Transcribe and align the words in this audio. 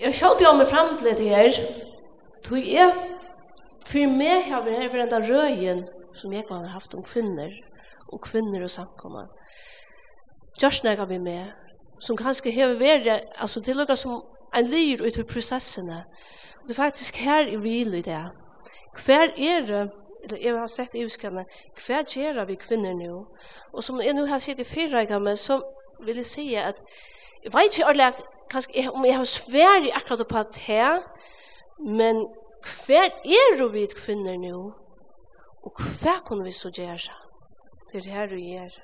Jeg 0.00 0.14
skal 0.14 0.38
bjør 0.38 0.56
meg 0.58 0.66
frem 0.66 0.96
til 0.98 1.06
dette 1.06 1.22
her. 1.22 1.58
Tog 2.44 2.58
jeg, 2.66 2.94
for 3.86 4.14
meg 4.18 4.48
har 4.48 4.64
vi 4.64 4.74
her 4.74 4.88
på 4.90 4.98
den 4.98 5.28
røyen 5.28 5.84
som 6.14 6.32
jeg 6.32 6.44
har 6.48 6.66
haft 6.72 6.94
om 6.94 7.02
kvinner, 7.02 7.52
og 8.12 8.20
kvinner 8.20 8.62
og 8.62 8.70
samkommer. 8.70 9.26
Just 10.62 10.84
når 10.84 11.04
vi 11.04 11.18
med, 11.18 11.44
som 11.98 12.16
kanskje 12.16 12.52
har 12.52 12.74
vært, 12.78 13.22
altså 13.38 13.62
til 13.62 13.78
noe 13.78 13.96
som 13.96 14.22
en 14.54 14.66
lyr 14.66 15.02
ut 15.06 15.18
i 15.18 15.26
prosessene. 15.26 16.04
Og 16.62 16.68
det 16.68 16.74
er 16.74 16.82
faktisk 16.82 17.16
her 17.16 17.46
i 17.46 17.56
vil 17.56 17.94
i 17.94 18.02
det. 18.02 18.20
Hver 19.04 19.30
er 19.30 19.66
det, 19.66 19.90
eller 20.24 20.38
jeg 20.42 20.58
har 20.58 20.66
sett 20.66 20.94
i 20.94 21.04
uskene, 21.04 21.46
hver 21.86 22.02
gjør 22.02 22.44
vi 22.50 22.58
kvinner 22.58 22.94
nå? 22.98 23.24
Og 23.72 23.84
som 23.84 24.00
jeg 24.02 24.14
nå 24.14 24.26
har 24.26 24.38
sett 24.42 24.58
i 24.58 24.66
fyrreikene, 24.66 25.36
så 25.36 25.60
vil 26.02 26.16
jeg 26.16 26.26
si 26.26 26.54
at 26.54 26.82
Jeg 27.44 27.52
vet 27.52 27.76
ikke 27.76 27.86
alle, 27.86 28.12
kanskje, 28.50 28.90
om 28.90 29.04
jeg 29.04 29.16
har 29.16 29.24
svært 29.24 29.90
akkurat 29.94 30.26
på 30.28 30.42
det 30.52 30.62
her, 30.66 31.02
men 31.78 32.26
hver 32.64 33.10
er 33.24 33.68
vi 33.72 33.86
kvinner 33.96 34.36
nå? 34.40 34.58
Og 35.64 35.80
hva 36.00 36.18
kunne 36.26 36.44
vi 36.44 36.52
så 36.52 36.70
gjøre? 36.70 37.14
Det 37.92 38.06
er 38.06 38.10
her 38.12 38.26
vi 38.26 38.42
gjør. 38.52 38.76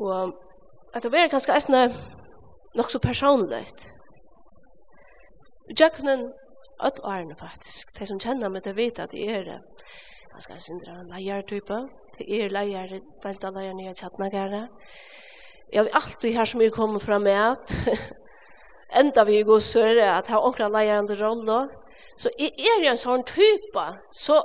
Og 0.00 0.34
at 0.94 1.02
det 1.02 1.14
er 1.14 1.28
kanskje 1.28 1.54
eisne 1.54 1.82
nok 2.76 2.90
så 2.90 2.98
personligt. 2.98 3.92
Jøkkenen, 5.80 6.32
öll 6.86 7.00
årene 7.02 7.36
faktisk, 7.36 7.98
de 7.98 8.06
som 8.06 8.20
kjenner 8.20 8.52
meg, 8.52 8.64
de 8.64 8.76
vet 8.76 8.98
at 8.98 9.10
det 9.10 9.24
er 9.30 9.44
det 9.48 9.60
ganske 10.32 10.52
en 10.52 10.60
sindra 10.60 10.96
leiertype. 11.10 11.78
Det 12.18 12.26
er 12.28 12.52
leier, 12.52 12.98
delta 13.24 13.50
leier 13.50 13.74
nye 13.74 13.94
tjattnagere. 13.96 14.66
Jeg 15.72 15.82
har 15.82 15.88
alltid 15.98 16.32
her 16.32 16.44
som 16.44 16.60
jeg 16.62 16.72
kommer 16.72 17.02
fra 17.02 17.18
med 17.18 17.36
at 17.36 17.74
enda 19.00 19.24
vi 19.24 19.42
går 19.42 19.58
søre 19.58 20.06
at 20.18 20.30
har 20.30 20.44
omkring 20.46 20.72
leier 20.72 20.98
andre 20.98 21.16
rolle. 21.20 21.68
Så 22.16 22.30
jeg 22.38 22.52
er 22.56 22.90
en 22.90 23.00
sånn 23.00 23.24
type. 23.26 23.86
Så 24.12 24.38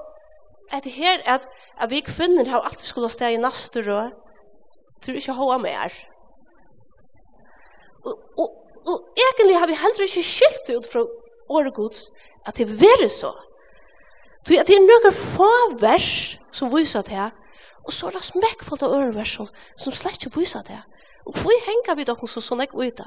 at 0.71 0.87
her 0.87 1.21
at, 1.25 1.45
at 1.77 1.91
vi 1.91 2.01
kvinner 2.05 2.49
har 2.49 2.65
alltid 2.65 2.87
skulle 2.87 3.09
steg 3.11 3.35
i 3.35 3.41
neste 3.41 3.83
og 3.91 4.11
tror 5.03 5.19
ikke 5.19 5.35
hva 5.37 5.57
mer. 5.61 5.93
Og, 8.05 8.17
og, 8.37 8.49
og 8.87 8.97
egentlig 9.17 9.59
har 9.59 9.69
vi 9.69 9.77
heller 9.77 10.07
ikke 10.07 10.25
skilt 10.25 10.73
ut 10.73 10.89
fra 10.91 11.05
åregods 11.49 12.09
at 12.45 12.57
det 12.57 12.67
er 12.71 13.07
så. 13.07 13.31
Så 14.41 14.57
det 14.65 14.73
er 14.73 14.85
noen 14.85 15.13
få 15.13 15.51
vers 15.81 16.37
som 16.51 16.71
viser 16.73 17.05
det 17.05 17.13
her, 17.13 17.35
og 17.85 17.93
så 17.93 18.07
er 18.07 18.17
det 18.17 18.23
smekkfullt 18.25 18.85
av 18.85 18.95
ørevers 18.97 19.35
som 19.37 19.93
slett 19.93 20.17
ikke 20.17 20.39
viser 20.39 20.65
det. 20.65 20.79
Og 21.31 21.37
hvor 21.39 21.59
henger 21.63 21.95
vi 21.95 22.03
dere 22.03 22.27
så 22.27 22.41
sånn 22.43 22.59
jeg 22.59 22.73
ut 22.75 23.01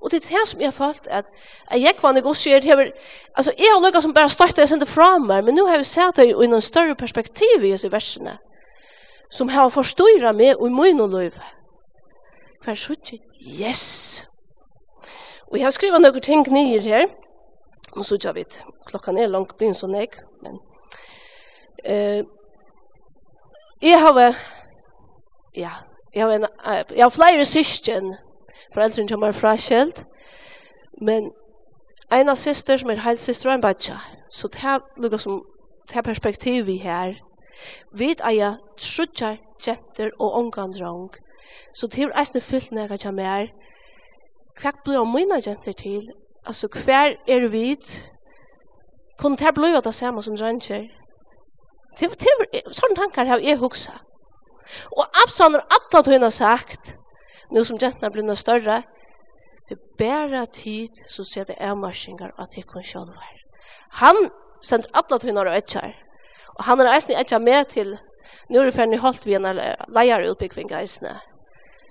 Og 0.00 0.10
det 0.10 0.18
er 0.18 0.24
det 0.26 0.48
som 0.48 0.60
jeg 0.60 0.66
har 0.66 0.74
følt 0.74 1.06
at, 1.06 1.26
at 1.70 1.78
jeg 1.78 1.94
var 2.02 2.12
negosier, 2.12 2.62
hever, 2.64 2.90
altså 3.36 3.52
jeg 3.58 3.70
har 3.70 3.80
noe 3.80 4.02
som 4.02 4.14
bare 4.14 4.28
støtte 4.28 4.64
jeg 4.64 4.68
sendte 4.72 4.88
fra 4.90 5.18
meg, 5.22 5.44
men 5.44 5.54
nå 5.54 5.68
har 5.68 5.78
jeg 5.78 5.86
sett 5.86 6.16
det 6.16 6.26
i 6.32 6.48
en 6.48 6.60
større 6.60 6.96
perspektiv 6.98 7.62
i 7.62 7.70
disse 7.70 7.92
versene, 7.92 8.38
som 9.30 9.52
har 9.54 9.70
forstøyret 9.70 10.34
meg 10.34 10.56
og 10.56 10.66
i 10.66 10.74
min 10.74 11.02
og 11.04 11.14
løyve. 11.14 11.44
Hver 12.64 12.74
skjønner 12.74 13.20
yes! 13.38 14.24
Og 15.50 15.58
jeg 15.58 15.66
har 15.68 15.74
skrivet 15.74 16.02
noen 16.02 16.24
ting 16.26 16.42
nye 16.50 16.80
her, 16.82 17.06
og 17.94 18.02
så 18.06 18.18
jeg 18.18 18.34
vet, 18.34 18.58
klokken 18.90 19.18
er 19.18 19.30
langt 19.30 19.54
begynt 19.58 19.78
sånn 19.78 19.94
jeg, 19.94 20.10
men... 20.42 20.58
Uh, 21.86 22.26
jeg 23.80 24.02
har... 24.02 24.34
Ja, 25.56 25.70
Jeg 26.14 26.26
har, 26.26 26.32
en, 26.32 26.46
jeg 26.96 27.04
har 27.04 27.08
flere 27.08 27.44
syskjen, 27.44 28.14
foreldrene 28.74 29.08
som 29.08 29.22
er 29.22 29.32
fraskilt, 29.32 30.04
men 31.00 31.30
en 32.12 32.28
av 32.28 32.36
syster 32.36 32.80
som 32.80 32.90
er 32.90 33.02
helsøster 33.04 33.50
og 33.50 33.54
en 33.54 33.62
badja. 33.62 33.98
Så 34.30 34.48
det 34.48 34.64
er 34.64 34.82
lukka 34.98 35.18
som 35.18 35.42
det 35.88 35.96
er 35.96 36.02
perspektiv 36.02 36.66
vi 36.66 36.76
her. 36.76 37.14
Vi 37.94 38.14
eier 38.26 38.58
trutjar 38.78 39.38
jenter 39.66 40.10
og 40.18 40.36
ongan 40.38 40.72
drang. 40.72 41.10
Så 41.74 41.86
det 41.86 42.04
er 42.04 42.18
eisne 42.18 42.40
fyllt 42.40 42.72
nega 42.72 42.98
kommer 43.02 43.22
mer. 43.22 43.50
Hva 44.60 44.72
blir 44.84 45.00
av 45.00 45.08
mina 45.10 45.40
jenter 45.46 45.72
til? 45.72 46.10
Altså, 46.46 46.68
hver 46.68 47.16
er 47.28 47.48
vi? 47.48 47.76
Kunne 49.18 49.36
det 49.36 49.44
her 49.44 49.52
bliva 49.52 49.80
det 49.80 49.94
samme 49.94 50.22
som 50.22 50.36
dranger? 50.36 50.88
Sånne 51.98 52.96
tankar 52.96 53.26
har 53.26 53.42
jeg 53.42 53.58
hukset. 53.58 54.09
Og 54.96 55.04
Absalom 55.24 55.58
har 55.58 55.66
alla 55.76 56.02
tøyna 56.02 56.30
sagt, 56.30 56.96
nå 57.50 57.64
som 57.64 57.78
jentene 57.80 58.10
blir 58.12 58.26
noe 58.26 58.38
større, 58.38 58.82
det 59.68 59.76
er 59.76 59.96
bare 59.98 60.44
tid 60.46 61.02
så 61.10 61.24
ser 61.24 61.46
det 61.46 61.56
er 61.58 61.72
avmarsingar 61.72 62.32
at 62.38 62.56
jeg 62.58 62.66
kan 62.70 62.82
sjån 62.82 63.10
her. 63.14 63.40
Han 64.02 64.30
sender 64.62 64.90
alla 64.94 65.18
tøyna 65.18 65.44
og 65.46 65.56
etkjær, 65.56 65.92
og 66.58 66.64
han 66.64 66.82
har 66.82 66.94
eisen 66.94 67.18
etkjær 67.18 67.42
med 67.44 67.64
til, 67.74 67.96
nå 68.50 68.60
er 68.60 68.68
det 68.68 68.76
ferdig 68.76 69.00
holdt 69.02 69.26
vi 69.26 69.36
en 69.38 69.48
leier 69.48 70.26
utbyggving 70.30 70.72
eisene. 70.76 71.16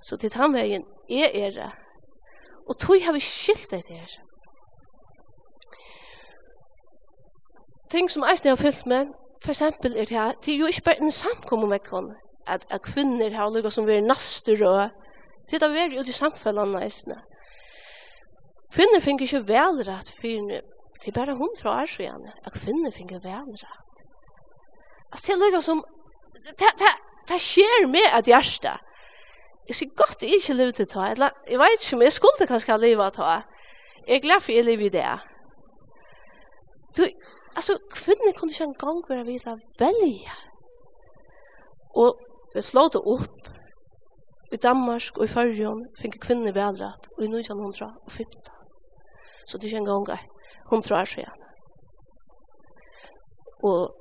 Så 0.04 0.18
til 0.18 0.36
han 0.36 0.54
veien 0.54 0.86
er 1.10 1.32
er 1.34 1.52
det. 1.52 1.72
og 2.70 2.78
tog 2.78 3.02
har 3.02 3.14
vi 3.14 3.20
skilt 3.20 3.72
det 3.72 3.84
her. 3.90 4.12
Ting 7.92 8.12
som 8.12 8.24
eisen 8.24 8.50
har 8.50 8.56
fyllt 8.56 8.86
med, 8.86 9.08
for 9.42 9.50
eksempel 9.50 9.98
er 9.98 10.06
det 10.06 10.18
her, 10.18 10.32
det 10.46 10.54
er 10.54 10.58
jo 10.58 10.66
ikke 10.66 10.84
bare 10.86 11.02
en 11.02 11.12
samkommer 11.12 11.68
med 11.68 11.80
kvannet 11.80 12.18
at, 12.50 12.66
at 12.70 12.82
kvinner 12.82 13.36
har 13.36 13.50
lukket 13.50 13.74
som 13.74 13.88
vi 13.88 13.98
er 13.98 14.06
naster 14.06 14.66
og 14.68 14.90
til 15.50 15.62
det 15.62 15.70
er 15.82 15.96
jo 15.98 16.04
de 16.06 16.14
samfellene 16.14 16.80
næstene. 16.80 17.22
Kvinner 18.74 19.02
finner 19.02 19.26
ikke 19.26 19.48
velrett 19.48 20.12
for 20.14 20.60
til 21.02 21.14
bare 21.16 21.34
hun 21.34 21.48
hundra 21.48 21.86
så 21.88 22.04
gjerne, 22.04 22.34
at 22.46 22.54
kvinner 22.54 22.92
finner 22.92 23.24
velrett. 23.24 24.04
Altså 25.12 25.24
det 25.26 25.34
er 25.34 25.42
lukket 25.46 25.64
som 25.64 25.84
det 26.60 26.74
det, 26.82 26.94
det 27.30 27.42
skjer 27.42 27.88
med 27.88 28.14
at 28.14 28.26
hjerte. 28.30 28.76
Jeg 29.68 29.76
skal 29.76 29.90
godt 29.98 30.24
ikke 30.24 30.54
leve 30.54 30.72
til 30.72 30.88
ta. 30.88 31.02
Jeg 31.50 31.60
vet 31.60 31.84
ikke 31.86 31.96
om 31.96 32.02
jeg 32.02 32.14
skulle 32.14 32.48
kanskje 32.48 32.78
leve 32.78 33.10
til 33.10 33.24
ta. 33.24 33.42
Jeg 34.08 34.16
er 34.16 34.20
glad 34.20 34.42
for 34.42 34.52
jeg 34.52 34.66
lever 34.66 34.86
i 34.86 34.90
det. 34.90 35.06
Du, 36.98 37.04
altså, 37.56 37.78
kvinner 37.94 38.34
kunne 38.38 38.52
ikke 38.52 38.64
engang 38.64 39.04
være 39.10 39.26
vidt 39.26 39.46
å 39.48 39.58
velge. 39.80 40.34
Og 41.96 42.18
Vi 42.56 42.62
slå 42.62 42.88
det 42.94 43.02
opp. 43.06 43.50
I 44.52 44.58
Danmark 44.58 45.18
og 45.18 45.24
i 45.26 45.30
Førjøen 45.30 45.84
fikk 46.02 46.18
kvinner 46.24 46.56
velrett 46.56 47.10
og 47.18 47.22
i 47.22 47.30
1915. 47.30 48.50
Så 49.46 49.58
det 49.58 49.68
er 49.68 49.70
ikke 49.70 49.82
en 49.84 49.90
gang 49.90 50.10
jeg. 50.10 50.26
Hun 50.72 50.82
tror 50.82 50.98
jeg 51.04 51.22
igjen. 51.22 51.46
Og 53.70 53.94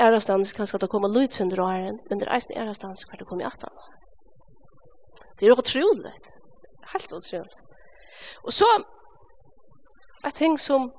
ærastans 0.00 0.52
kan 0.56 0.66
skal 0.66 0.80
det 0.80 0.90
komme 0.90 1.12
løyt 1.12 1.40
under 1.40 1.62
åren, 1.62 2.00
men 2.08 2.18
det 2.18 2.28
er 2.28 2.34
eisen 2.34 2.56
ærastans 2.56 3.04
hver 3.04 3.20
det 3.20 3.28
kommer 3.28 3.44
i 3.44 3.46
18 3.46 3.68
år. 3.68 3.92
Det 5.36 5.46
er 5.46 5.52
jo 5.52 5.60
utrolig. 5.60 6.12
Helt 6.92 7.12
utrolig. 7.12 7.60
Og 8.44 8.52
så 8.52 8.68
er 10.24 10.30
ting 10.30 10.60
som 10.60 10.90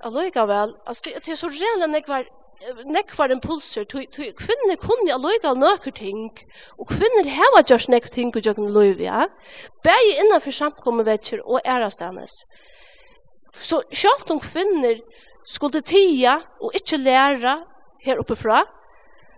alloikavel, 0.00 0.74
altså 0.86 1.10
det 1.24 1.28
er 1.28 1.38
så 1.38 1.50
reelle 1.50 1.86
nekvar 1.86 2.26
nekvar 2.86 3.32
impulser, 3.34 3.84
kvinner 3.86 4.76
kunne 4.80 5.14
alloiga 5.14 5.54
nøkker 5.54 5.94
ting, 5.96 6.30
og 6.78 6.88
kvinner 6.90 7.28
heva 7.28 7.62
gjørs 7.66 7.88
nekk 7.92 8.10
ting 8.12 8.32
og 8.34 8.42
gjøkken 8.42 8.70
loivia, 8.72 9.26
bæg 9.84 10.10
innanfor 10.24 10.54
samkommevetjer 10.56 11.42
og 11.44 11.60
ærastanes. 11.64 12.42
Så 13.52 13.82
sjalt 13.92 14.30
om 14.30 14.40
kvinner 14.40 15.00
skulle 15.46 15.82
tia 15.82 16.38
og 16.60 16.76
ikkje 16.78 17.02
læra 17.02 17.56
her 18.04 18.20
oppe 18.22 18.36
fra, 18.36 18.62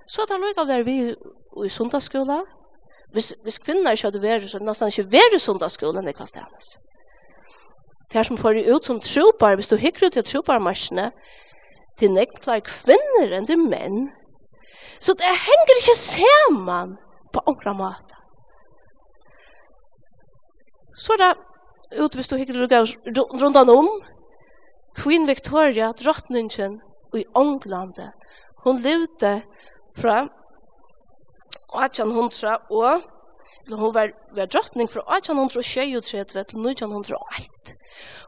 så 0.07 0.23
er 0.23 0.27
det 0.29 0.37
alloiga 0.37 0.67
vær 0.69 0.85
vi 0.85 0.99
i 1.65 1.69
sundagsskola, 1.69 2.43
hvis, 3.15 3.35
hvis 3.43 3.61
kvinner 3.63 3.95
ikke 3.95 4.09
hadde 4.09 4.23
vært, 4.23 4.49
så 4.51 4.59
nesten 4.59 4.91
ikke 4.91 5.13
vært 5.13 5.37
i 5.37 5.39
sundagsskolen 5.43 6.09
i 6.11 6.15
Kvastanes. 6.17 6.75
Det 8.11 8.19
er 8.21 8.27
som 8.27 8.39
får 8.39 8.59
ut 8.67 8.87
som 8.87 9.01
tropar, 9.01 9.55
hvis 9.55 9.71
du 9.71 9.77
hikker 9.79 10.07
ut 10.07 10.17
i 10.19 10.23
troparmarsjene, 10.27 11.13
til 11.99 12.13
nekk 12.15 12.39
flere 12.43 12.65
kvinner 12.67 13.37
enn 13.37 13.49
til 13.49 13.61
menn. 13.61 14.09
Så 15.01 15.15
det 15.19 15.31
henger 15.47 15.81
ikke 15.81 15.97
sammen 15.99 16.97
på 17.33 17.43
ångra 17.51 17.75
måte. 17.77 18.21
Så 20.95 21.15
er 21.17 21.23
det, 21.23 21.33
ut 21.99 22.15
hvis 22.15 22.31
du 22.31 22.37
hikker 22.39 22.59
lukka 22.59 22.85
rundan 23.43 23.71
om, 23.71 23.89
Queen 24.95 25.27
Victoria, 25.27 25.91
drottningen 25.93 26.79
i 27.19 27.25
Ånglande, 27.35 28.13
hun 28.63 28.79
levde 28.79 29.41
fra 29.95 30.29
1800 31.75 32.71
og 32.71 33.03
eller 33.67 33.77
Hun 33.77 33.95
var, 33.95 34.09
var 34.37 34.47
drottning 34.47 34.91
fra 34.91 35.01
1837 35.17 36.01
til 36.01 36.19
1901. 36.21 37.77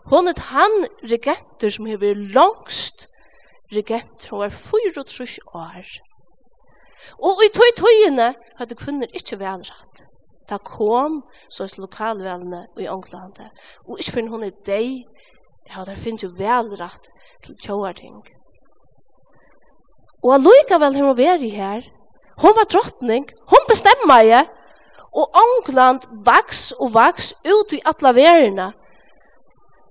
Hun 0.04 0.28
er 0.28 0.40
han 0.40 0.86
regenter 1.02 1.70
som 1.70 1.86
har 1.86 2.00
vært 2.00 2.32
langst 2.34 3.06
regent 3.72 4.28
hun 4.30 4.38
var 4.38 4.50
34 4.50 5.38
år. 5.54 5.86
Og 7.22 7.42
i 7.44 7.50
tøy 7.54 7.70
tøyene 7.76 8.34
hadde 8.58 8.78
kvinner 8.78 9.10
ikke 9.14 9.38
velrett. 9.40 10.06
Da 10.46 10.58
kom 10.62 11.22
sås 11.50 11.76
lokalvelene 11.78 12.66
i 12.78 12.86
Ånglande, 12.88 13.50
Og 13.88 13.98
ikke 13.98 14.12
finner 14.12 14.30
hun 14.30 14.44
i 14.44 14.52
deg, 14.66 15.04
ja, 15.70 15.84
der 15.84 15.96
finnes 15.96 16.22
jo 16.22 16.30
velrett 16.38 17.10
til 17.42 17.56
tjåarting. 17.58 18.22
Og 20.22 20.34
allikevel 20.34 20.94
har 20.94 21.04
hun 21.04 21.44
i 21.44 21.48
her. 21.48 21.82
Hun 22.42 22.56
var 22.56 22.64
drottning, 22.64 23.26
hun 23.50 23.68
bestemmer 23.68 24.20
jeg. 24.22 24.46
Og 25.12 25.30
Ångland 25.34 26.00
vaks 26.24 26.72
og 26.72 26.94
vaks 26.94 27.32
ut 27.44 27.72
i 27.72 27.80
alle 27.84 28.14
verene. 28.14 28.72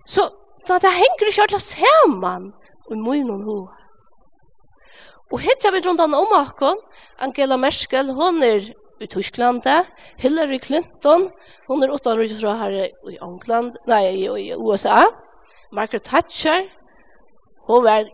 Så 0.05 0.29
så 0.67 0.79
det 0.81 0.91
henger 0.91 1.29
ikke 1.29 1.45
alle 1.45 1.59
sammen 1.59 2.53
og 2.89 2.97
munnen 2.97 3.43
hun. 3.43 3.67
Og 5.33 5.41
hittar 5.41 5.73
vi 5.73 5.81
rundt 5.85 6.01
om 6.01 6.13
akkon, 6.37 6.79
Angela 7.19 7.57
Merkel, 7.57 8.13
hun 8.13 8.43
er 8.43 8.71
i 9.01 9.07
Tyskland, 9.07 9.63
Hillary 10.17 10.59
Clinton, 10.63 11.31
hun 11.67 11.83
er 11.83 11.91
åtta 11.91 12.15
rysra 12.15 12.53
her 12.61 12.77
i 13.09 13.17
England, 13.21 13.75
nei, 13.87 14.03
i 14.13 14.53
USA, 14.55 15.03
Margaret 15.73 16.03
Thatcher, 16.03 16.69
hon 17.67 17.83
var 17.83 18.05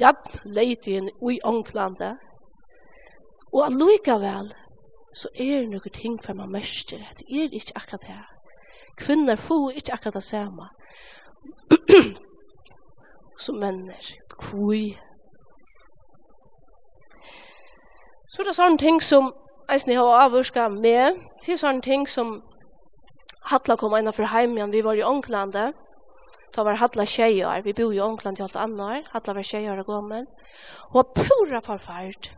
jadd 0.00 0.40
leitien 0.44 1.08
i 1.08 1.38
England, 1.44 2.04
og 3.52 3.64
allikevel, 3.64 4.52
så 5.14 5.32
er 5.34 5.64
det 5.64 5.72
noen 5.72 5.94
ting 5.94 6.18
for 6.22 6.36
man 6.36 6.52
mørster, 6.52 7.02
det 7.18 7.26
er 7.32 7.48
ikke 7.56 7.80
akkurat 7.80 8.06
det. 8.06 8.22
Kvinner 8.98 9.36
får 9.36 9.80
ikke 9.80 9.96
akkurat 9.96 10.14
det 10.14 10.26
samme. 10.26 10.68
som 13.38 13.58
menner. 13.60 14.14
Kvui. 14.38 14.98
Så 18.28 18.42
det 18.42 18.52
er 18.52 18.58
sånne 18.58 18.78
ting 18.78 19.00
som 19.02 19.32
eisen 19.72 19.92
jeg 19.92 20.00
har 20.00 20.24
avvurska 20.26 20.68
med, 20.72 21.18
til 21.42 21.58
sånne 21.58 21.82
ting 21.82 22.06
som 22.08 22.38
Hatla 23.48 23.78
kom 23.80 23.94
ena 23.96 24.12
fra 24.12 24.42
igjen. 24.42 24.72
vi 24.72 24.82
var 24.84 24.94
i 24.94 25.02
Ånglandet, 25.02 25.74
Da 26.56 26.64
var 26.64 26.76
Hatla 26.76 27.04
tjejer, 27.04 27.62
vi 27.62 27.72
bor 27.72 27.92
i 27.92 28.00
Ånglandet 28.00 28.40
i 28.40 28.42
alt 28.42 28.56
annet. 28.56 29.08
Hatla 29.12 29.34
var 29.34 29.42
tjejer 29.42 29.78
og 29.78 29.86
gommel, 29.86 30.26
og 30.90 30.94
var 30.94 31.04
pura 31.14 31.60
forferd. 31.60 32.30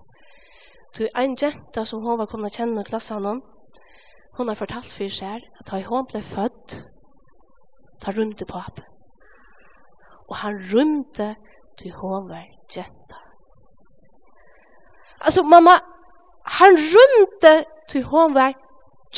Du, 0.99 1.07
en 1.17 1.37
jenta 1.37 1.85
som 1.85 2.03
hun 2.03 2.19
var 2.19 2.27
kunnet 2.27 2.53
kjenne 2.53 2.85
klassan 2.85 3.27
om, 3.27 3.43
hun 4.37 4.49
har 4.49 4.59
fortalt 4.59 4.93
for 4.93 5.09
seg 5.09 5.47
at 5.61 5.71
da 5.71 5.81
hun 5.87 6.07
ble 6.11 6.23
født, 6.23 6.89
da 8.03 8.15
rymte 8.17 8.45
papen 8.45 8.90
og 10.31 10.37
han 10.37 10.61
rymte 10.75 11.37
til 11.79 11.93
hover 11.93 12.45
jenta. 12.77 13.19
Altså, 15.21 15.43
mamma, 15.43 15.71
han 16.47 16.73
rymte 16.95 17.65
til 17.89 18.05
hover 18.05 18.53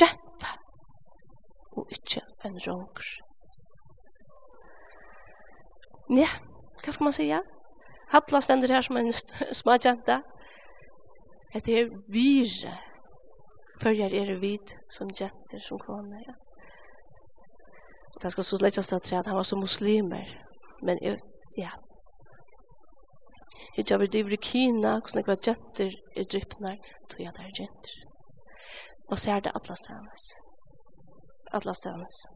jenta, 0.01 0.53
og 1.77 1.87
ikke 1.91 2.21
en 2.45 2.59
ronger. 2.67 3.11
Ja, 6.11 6.29
hva 6.85 6.93
skal 6.93 7.05
man 7.05 7.13
sige? 7.13 7.41
Hattla 8.09 8.41
stender 8.41 8.69
her 8.69 8.81
som 8.81 8.97
en 8.97 9.13
små 9.53 9.73
jenta. 9.85 10.21
Det 11.55 11.81
er 11.81 11.89
vire. 12.13 12.79
Følger 13.83 14.07
er 14.07 14.39
vid 14.41 14.79
som 14.91 15.09
jenter, 15.21 15.61
som 15.61 15.79
kvinner. 15.79 16.21
Ja. 16.27 16.35
Det 18.23 18.33
skal 18.33 18.45
så 18.45 18.59
lettast 18.63 18.93
at 18.93 19.27
han 19.27 19.37
var 19.37 19.43
så 19.43 19.57
muslimer 19.57 20.25
men 20.83 20.99
jeg, 21.03 21.19
ja. 21.59 21.71
Jeg 23.77 23.85
gjør 23.85 24.07
det 24.07 24.33
i 24.33 24.37
Kina, 24.37 24.99
hvordan 24.99 25.21
jeg 25.21 25.27
var 25.27 25.45
jenter 25.47 25.91
i 26.17 26.25
drypner, 26.25 26.77
tog 27.11 27.21
jeg 27.21 27.33
der 27.37 27.51
jenter. 27.61 27.95
Og 29.11 29.19
så 29.19 29.31
er 29.31 29.41
det 29.41 29.53
atlas 29.55 29.79
stenes. 29.79 30.23
Atlas 31.53 31.77
stenes. 31.77 32.27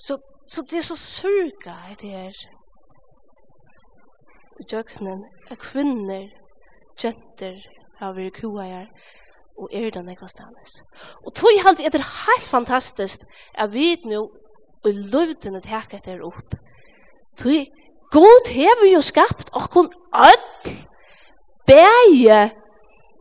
Så, 0.00 0.18
så 0.46 0.62
det 0.62 0.78
er 0.78 0.82
så 0.82 0.96
surga 0.96 1.76
i 1.90 1.94
det 2.00 2.10
her. 2.10 2.34
I 4.60 4.64
døgnen, 4.70 5.24
er 5.50 5.56
kvinner, 5.56 6.28
jenter, 7.04 7.58
har 7.98 8.14
vært 8.14 8.40
kua 8.40 8.64
her, 8.66 8.86
og 9.58 9.74
er 9.74 9.90
den 9.90 10.10
ekva 10.10 10.28
stenes. 10.30 10.80
Og 11.26 11.34
tog 11.34 11.50
jeg 11.54 11.66
alltid 11.66 11.90
det 11.92 12.00
er 12.00 12.14
helt 12.26 12.48
fantastisk 12.50 13.26
at 13.54 13.72
vi 13.74 13.96
nå 14.06 14.22
og 14.86 14.94
løvdene 15.12 15.60
teka 15.62 15.98
etter 15.98 16.22
opp 16.22 16.54
Tui, 17.38 17.66
God 18.10 18.50
hever 18.50 18.88
jo 18.92 19.00
skapt 19.04 19.52
okkon 19.56 19.90
öll, 20.16 20.72
bæje, 21.68 22.40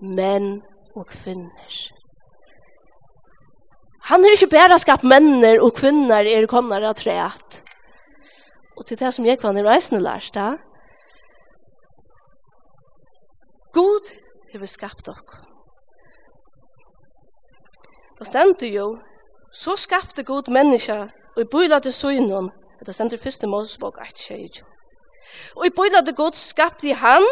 menn 0.02 0.62
og 0.96 1.06
kvinner. 1.12 1.78
Han 4.08 4.24
har 4.24 4.36
ikke 4.38 4.54
bare 4.54 4.78
skapt 4.80 5.04
menner 5.04 5.60
og 5.62 5.76
kvinner 5.76 6.26
er 6.26 6.48
komnar 6.48 6.86
av 6.88 6.96
treet. 6.96 7.64
Og 8.78 8.86
til 8.88 9.00
det 9.00 9.12
som 9.14 9.26
jeg 9.26 9.42
kvann 9.42 9.58
i 9.60 9.66
reisende 9.66 10.02
lærst 10.02 10.38
da, 10.38 10.54
God 13.76 14.10
hever 14.54 14.70
skapt 14.70 15.10
ok. 15.12 15.36
Da 18.18 18.26
stendte 18.26 18.70
jo, 18.72 18.96
så 19.54 19.76
skapte 19.78 20.24
God 20.24 20.50
menneska 20.50 21.04
og 21.36 21.42
i 21.44 21.50
bøyla 21.52 21.80
til 21.84 21.94
søgnen 21.94 22.50
Det 22.86 22.96
stender 22.96 23.18
først 23.18 23.44
i 23.44 23.46
1, 23.46 23.52
8.20. 23.52 24.64
Og 25.56 25.66
i 25.66 25.70
bøyla 25.70 26.02
det 26.06 26.16
godt 26.16 26.38
skapte 26.38 26.94
han, 26.94 27.26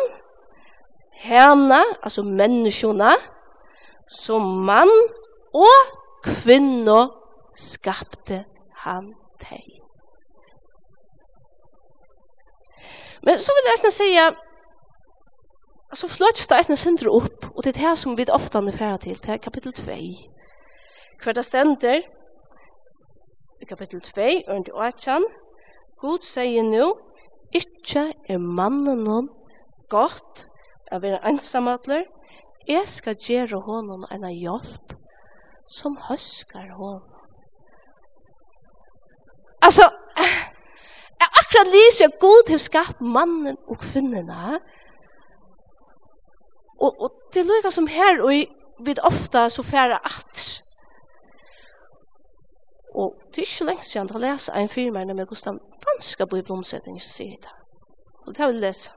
hana, 1.23 1.81
altså 2.03 2.23
menneskjona, 2.23 3.13
som 4.09 4.41
mann 4.67 4.91
og 5.53 5.77
kvinno 6.25 7.05
skapte 7.57 8.43
han 8.83 9.13
teg. 9.39 9.63
Men 13.25 13.37
så 13.41 13.53
vil 13.55 13.65
jeg 13.65 13.73
nesten 13.73 13.91
sige, 13.91 14.25
altså 15.89 16.07
fløtst 16.07 16.49
det 16.49 16.57
nesten 16.57 16.77
sindre 16.77 17.09
opp, 17.09 17.47
og 17.55 17.63
det 17.63 17.73
er 17.73 17.81
det 17.81 17.99
som 17.99 18.17
vi 18.17 18.25
ofte 18.29 18.57
er 18.57 18.77
ferdig 18.77 18.99
til, 18.99 19.23
det 19.23 19.33
er 19.33 19.37
kapittel 19.37 19.73
2. 19.73 19.83
Hver 21.23 21.33
det 21.33 21.45
stender, 21.45 22.01
i 23.61 23.65
kapittel 23.65 24.01
2, 24.01 24.21
ørnt 24.51 24.69
og 24.69 24.83
God 26.01 26.25
sier 26.27 26.63
nå, 26.67 26.89
ikkje 27.55 28.09
er 28.29 28.41
mannen 28.41 29.03
noen 29.05 29.29
godt, 29.89 30.47
av 30.91 31.01
vil 31.01 31.17
ensamadler, 31.25 32.03
jeg 32.67 32.87
skal 32.89 33.15
gjøre 33.15 33.61
honom 33.65 34.05
en 34.11 34.25
hjelp 34.29 34.95
som 35.69 35.97
høskar 36.09 36.73
honom. 36.77 37.11
Altså, 39.65 39.87
jeg 41.21 41.29
akkurat 41.41 41.71
lyser 41.73 42.19
god 42.21 42.43
til 42.49 42.59
å 42.59 42.65
skape 42.65 43.05
mannen 43.05 43.57
og 43.65 43.79
kvinnerne, 43.81 44.59
og, 46.75 46.91
og 46.91 47.09
det 47.33 47.45
lykker 47.47 47.71
som 47.73 47.87
her, 47.87 48.19
og 48.21 48.85
vi 48.85 48.95
ofta 49.07 49.47
så 49.49 49.63
færre 49.63 49.97
at 50.05 50.64
Og 52.95 53.13
det 53.29 53.37
er 53.37 53.41
ikke 53.41 53.65
lenge 53.65 53.83
siden 53.83 54.09
jeg 54.13 54.21
leser 54.21 54.53
en 54.53 54.69
firmerne 54.69 55.13
med 55.13 55.25
hvordan 55.25 55.59
danske 55.87 56.27
bibelomsetning 56.27 57.01
sier 57.01 57.35
det. 57.35 57.51
Og 58.27 58.27
det 58.27 58.37
har 58.37 58.47
vi 58.47 58.57
lese. 58.57 58.91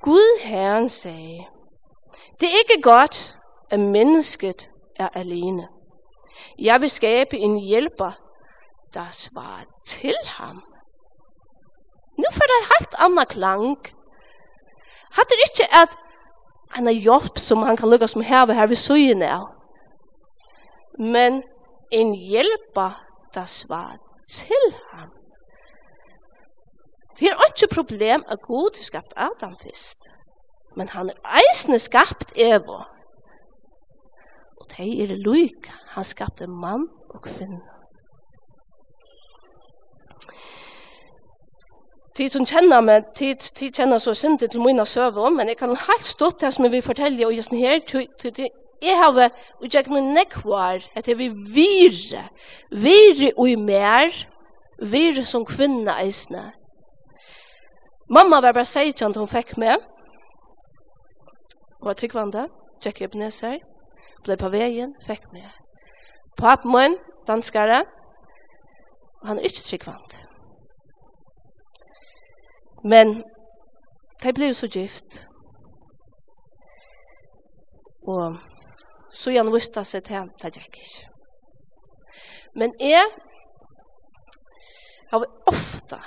Gud 0.00 0.40
Herren 0.42 0.88
sier, 0.88 1.44
det 2.40 2.48
er 2.48 2.58
ikke 2.58 2.82
godt, 2.82 3.38
at 3.70 3.80
mennesket 3.80 4.70
er 4.96 5.08
alene. 5.14 5.68
Jeg 6.58 6.80
vil 6.80 6.90
skabe 6.90 7.36
en 7.36 7.58
hjælper, 7.58 8.12
der 8.94 9.08
svarer 9.10 9.64
til 9.86 10.14
ham. 10.24 10.62
Nu 12.18 12.24
får 12.32 12.46
det 12.50 12.58
et 12.60 12.72
helt 12.78 12.94
andet 12.98 13.28
klang. 13.28 13.78
Har 15.12 15.22
det 15.22 15.36
ikke, 15.46 15.74
at 15.82 15.96
han 16.70 16.86
har 16.86 16.92
jobb 16.92 17.38
som 17.38 17.58
han 17.58 17.76
kan 17.76 17.90
lukke 17.90 18.08
som 18.08 18.22
her 18.22 18.52
her 18.52 18.66
ved 18.66 18.76
søgene 18.76 19.24
er. 19.24 19.54
Men 20.98 21.42
en 21.90 22.14
hjälper 22.14 23.08
das 23.34 23.66
var 23.68 23.98
til 24.28 24.78
ham. 24.92 25.08
Det 27.18 27.28
er 27.28 27.46
ikke 27.46 27.74
problem 27.74 28.24
at 28.28 28.40
Gud 28.42 28.76
har 28.76 28.84
skapt 28.84 29.12
Adam 29.16 29.56
først. 29.62 29.98
Men 30.76 30.88
han 30.88 31.08
er 31.10 31.40
eisende 31.40 31.78
skapt 31.78 32.32
Evo. 32.36 32.78
Og 34.60 34.66
det 34.76 35.02
er 35.02 35.16
lyk. 35.16 35.70
Han 35.88 36.04
skapte 36.04 36.46
mann 36.46 36.88
og 37.10 37.22
kvinne. 37.22 37.60
Tid 42.16 42.28
som 42.28 42.46
kjenner 42.46 42.80
meg, 42.82 43.04
tid, 43.14 43.36
tid 43.36 43.72
kjenner 43.72 43.98
så 44.02 44.14
synd 44.14 44.38
til 44.38 44.60
mine 44.60 44.86
søver, 44.86 45.28
men 45.30 45.48
jeg 45.48 45.56
kan 45.56 45.68
helt 45.68 46.04
stått 46.04 46.40
det 46.40 46.54
som 46.54 46.64
jeg 46.64 46.72
vil 46.72 46.82
fortelle, 46.82 47.26
og 47.26 47.36
jeg 47.36 47.44
her, 47.52 47.78
Jeg 48.82 48.96
har 48.98 49.30
og 49.60 49.74
jeg 49.74 49.84
kan 49.84 50.12
nekvar 50.14 50.84
at 50.96 51.08
jeg 51.08 51.18
vil 51.18 51.34
vire, 51.54 52.28
vire 52.70 53.32
og 53.36 53.50
i 53.50 53.54
mer, 53.54 54.14
vire 54.90 55.24
som 55.24 55.44
kvinne 55.44 55.92
eisne. 56.02 56.52
Mamma 58.10 58.40
var 58.40 58.52
bare 58.52 58.64
sier 58.64 58.92
til 58.92 59.06
henne 59.06 59.18
hun 59.18 59.28
fikk 59.28 59.56
med, 59.58 59.76
og 61.82 61.88
jeg 61.88 61.96
tykkvande, 61.96 62.46
tjekk 62.80 63.02
opp 63.06 63.16
ned 63.18 63.34
seg, 63.34 63.60
ble 64.24 64.36
på 64.38 64.48
veien, 64.54 64.94
fikk 65.04 65.26
med. 65.32 65.50
Papen 66.38 66.72
min, 66.72 66.96
danskare, 67.26 67.82
han 69.26 69.38
er 69.38 69.50
ikke 69.50 69.66
tykkvande. 69.66 70.22
Men, 72.84 73.22
de 74.22 74.32
ble 74.32 74.52
jo 74.52 74.54
så 74.54 74.70
gift, 74.70 75.24
og 78.08 78.38
så 79.18 79.32
gjerne 79.34 79.52
visste 79.52 79.84
seg 79.84 80.04
til 80.06 80.20
han, 80.20 80.30
det 80.42 80.54
gikk 80.54 80.78
ikke. 80.78 81.08
Men 82.58 82.74
jeg 82.80 83.04
har 85.10 85.24
ofte 85.50 85.98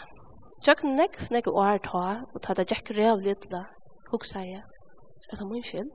tjøk 0.63 0.83
nekv 0.85 1.31
nekv 1.33 1.55
år 1.57 1.81
ta 1.85 2.05
og 2.33 2.41
ta 2.45 2.55
det 2.57 2.69
gikk 2.71 2.93
rev 2.97 3.23
litt, 3.23 3.47
littla 3.49 3.65
sier 4.27 4.47
jeg 4.57 4.63
er 5.31 5.37
det 5.39 5.47
min 5.47 5.63
skyld. 5.63 5.91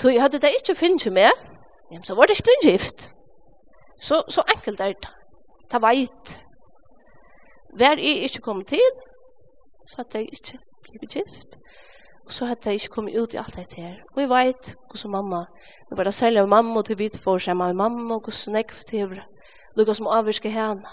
Så 0.00 0.10
jeg 0.10 0.22
hadde 0.22 0.38
det 0.38 0.52
ikke 0.58 0.74
finnet 0.74 1.12
med, 1.12 1.30
så 2.02 2.14
var 2.14 2.26
det 2.26 2.36
ikke 2.36 2.48
blitt 2.50 2.72
gift. 2.72 3.12
Så, 4.00 4.22
så 4.28 4.42
enkelt 4.54 4.80
er 4.80 4.92
det. 4.92 5.12
Ta 5.70 5.78
veit. 5.78 6.40
Hver 7.76 7.98
jeg 7.98 8.28
ikke 8.28 8.40
kom 8.40 8.64
til, 8.64 8.86
så 9.88 9.96
hadde 9.96 10.18
jeg 10.18 10.28
ikke 10.32 10.58
blitt 10.98 11.16
gift. 11.16 11.58
Og 12.26 12.32
så 12.32 12.46
hadde 12.50 12.70
jeg 12.70 12.74
ikke 12.74 12.94
kommet 12.94 13.16
ut 13.22 13.34
i 13.34 13.38
alt 13.38 13.54
dette 13.56 13.78
her. 13.78 13.96
Og 14.14 14.20
jeg 14.20 14.30
vet 14.30 14.74
hvordan 14.74 15.10
mamma, 15.10 15.44
nå 15.90 15.96
var 15.96 16.08
det 16.08 16.14
særlig 16.14 16.40
av 16.42 16.48
mamma, 16.50 16.80
og 16.80 16.88
til 16.88 16.98
vidt 16.98 17.18
for 17.22 17.38
seg 17.38 17.56
med 17.56 17.78
mamma, 17.78 18.14
og 18.14 18.26
hvordan 18.26 18.56
jeg 18.56 18.66
til 18.90 19.20
lukka 19.76 19.94
som 19.94 20.10
avvirke 20.10 20.50
henne. 20.50 20.90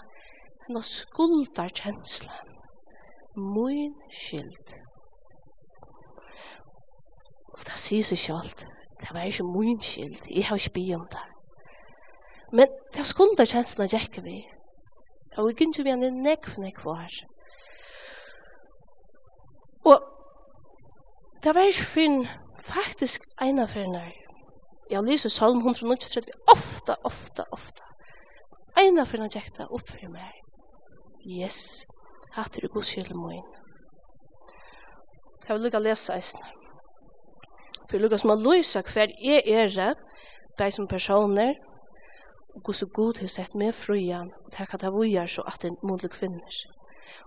Henne 0.67 0.83
skuldar 0.83 1.73
kjenslen. 1.73 2.53
Min 3.35 3.95
skyld. 4.11 4.77
Og 7.53 7.65
det 7.65 7.79
sier 7.81 8.05
seg 8.05 8.21
selv. 8.27 8.65
Det 9.01 9.09
var 9.11 9.25
ikke 9.25 9.47
min 9.49 9.81
skyld. 9.81 10.29
Jeg 10.29 10.45
har 10.47 10.61
ikke 10.61 10.75
bygd 10.77 10.95
om 10.95 11.07
det. 11.11 11.25
Men 12.53 12.67
det 12.93 13.07
skuldar 13.09 13.49
kjenslen 13.49 13.89
gikk 13.89 14.21
vi. 14.23 14.43
Og 15.37 15.47
vi 15.47 15.57
kunne 15.57 15.73
ikke 15.73 15.87
vi 15.87 15.95
henne 15.95 16.11
nekv 16.13 16.59
nekv 16.61 16.85
var. 16.85 17.15
Og 19.89 20.12
det 21.43 21.55
var 21.55 21.61
ikke 21.61 21.85
fin, 21.85 22.27
faktisk 22.61 23.21
en 23.41 23.59
av 23.59 23.73
henne. 23.75 24.03
Jeg 24.91 25.03
lyser 25.03 25.29
salm 25.29 25.57
193, 25.57 26.21
ofta, 26.51 26.95
ofta, 27.03 27.43
ofta. 27.51 27.83
En 28.79 28.99
av 28.99 29.11
henne 29.11 29.27
gikk 29.31 29.51
det 29.57 29.67
opp 29.67 29.89
for 29.89 30.11
meg. 30.11 30.39
Yes, 31.27 31.85
hatt 32.35 32.57
er 32.57 32.67
god 32.71 32.87
skyld 32.87 33.13
må 33.15 33.31
inn. 33.35 33.51
Det 35.43 35.49
var 35.49 35.59
lukket 35.59 35.81
å 35.81 35.83
lese 35.83 36.15
eisen. 36.15 36.43
For 37.89 37.99
lukket 37.99 38.23
som 38.23 38.31
å 38.31 38.39
lyse 38.39 38.83
hver 38.93 39.11
jeg 39.19 39.43
er, 39.43 39.71
det, 39.75 39.93
deg 40.59 40.71
som 40.75 40.87
personer, 40.87 41.57
og 42.55 42.63
god 42.63 42.79
så 42.79 42.87
god 42.95 43.19
har 43.19 43.31
sett 43.33 43.55
meg 43.59 43.73
frujan, 43.75 44.29
og 44.45 44.51
takk 44.55 44.77
at 44.77 44.85
jeg 44.85 44.95
vujar 44.95 45.27
så 45.27 45.43
at 45.49 45.65
det 45.65 45.73
modlig 45.83 46.13
kvinner. 46.13 46.59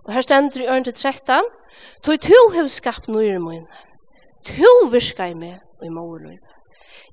Og 0.07 0.13
her 0.15 0.25
stender 0.25 0.63
i 0.63 0.69
ørende 0.71 0.93
13, 0.93 1.51
tog 2.03 2.21
to 2.25 2.41
har 2.55 2.69
skapt 2.73 3.11
nøyre 3.13 3.43
mine, 3.43 3.67
to 4.47 4.73
virka 4.93 5.29
i 5.31 5.35
meg 5.35 5.61
og 5.81 5.87
i 5.87 5.93
morløy. 5.93 6.37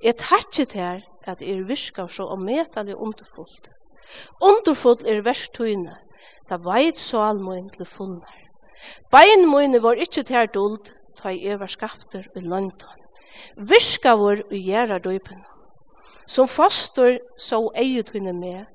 Jeg 0.03 0.17
takkje 0.21 0.65
til 0.65 0.81
her 0.81 1.01
at 1.27 1.41
jeg 1.41 1.67
virka 1.67 2.07
så 2.07 2.27
ometallig 2.35 2.95
underfullt. 2.95 3.69
Underfullt 4.41 5.05
er 5.07 5.23
verstøyne, 5.25 5.95
da 6.49 6.59
veit 6.61 6.99
salmoen 6.99 7.69
til 7.73 7.85
funnar. 7.85 8.39
Bein 9.11 9.47
mine 9.49 9.81
var 9.83 9.99
ikkje 9.99 10.23
til 10.23 10.35
her 10.35 10.51
dold, 10.51 10.91
ta 11.15 11.31
i 11.31 11.45
evar 11.47 11.71
skapter 11.71 12.27
i 12.35 12.43
London. 12.43 12.99
Virka 13.57 14.15
vår 14.19 14.43
i 14.51 14.61
gjerra 14.67 14.99
døypene. 14.99 15.45
Som 16.27 16.47
fastor 16.47 17.17
så 17.37 17.65
eie 17.75 18.03
tøyne 18.03 18.33
med, 18.33 18.65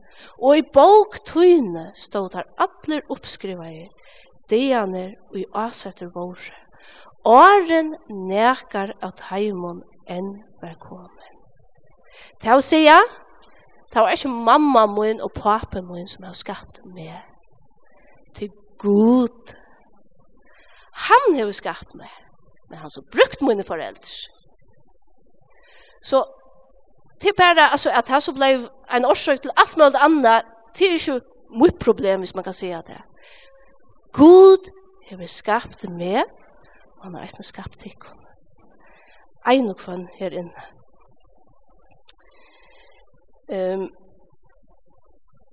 og 0.42 0.58
i 0.58 0.64
bok 0.74 1.20
tøyne 1.26 1.90
stod 1.96 2.32
der 2.34 2.48
atler 2.58 3.04
oppskrivager, 3.08 3.92
deaner 4.50 5.14
og 5.30 5.38
i 5.38 5.44
asetter 5.54 6.10
våre 6.14 6.67
åren 7.24 7.94
nekar 8.08 8.94
at 9.02 9.28
heimon 9.30 9.82
enn 10.08 10.38
var 10.62 10.76
kommet. 10.80 11.14
Til 12.42 12.58
å 12.58 12.64
sija, 12.64 12.98
det 13.92 14.02
var 14.02 14.14
ikke 14.14 14.32
mamma 14.32 14.86
min 14.92 15.22
og 15.24 15.32
pappa 15.36 15.82
min 15.82 16.08
som 16.08 16.26
har 16.28 16.36
skapt 16.36 16.82
meg. 16.84 17.20
Til 18.36 18.50
Gud. 18.78 19.54
Han 21.08 21.36
har 21.38 21.52
skapt 21.52 21.94
meg, 21.98 22.10
men 22.68 22.82
han 22.82 22.90
har 22.94 23.06
brukt 23.14 23.42
mine 23.42 23.64
foreldre. 23.64 24.34
Så 26.02 26.24
til 27.20 27.34
bare 27.36 27.70
altså, 27.70 27.90
at 27.90 28.08
han 28.08 28.20
så 28.20 28.32
ble 28.32 28.52
en 28.94 29.04
årsøk 29.04 29.42
til 29.42 29.54
alt 29.56 29.76
mulig 29.76 30.00
annet, 30.04 30.46
det 30.78 30.86
er 30.86 30.98
ikke 30.98 31.20
mitt 31.58 31.78
problem 31.78 32.22
hvis 32.22 32.34
man 32.34 32.44
kan 32.44 32.54
si 32.54 32.68
det. 32.70 33.00
Gud 34.12 34.70
har 35.10 35.26
skapt 35.26 35.88
meg, 35.90 36.22
og 36.98 37.04
han 37.04 37.14
har 37.14 37.26
eisne 37.26 37.46
skapt 37.46 37.78
tikkun. 37.82 38.24
Ein 39.46 39.70
og 39.70 39.78
kvann 39.78 40.08
her 40.18 40.34
inne. 40.34 40.64
Um, 43.48 43.86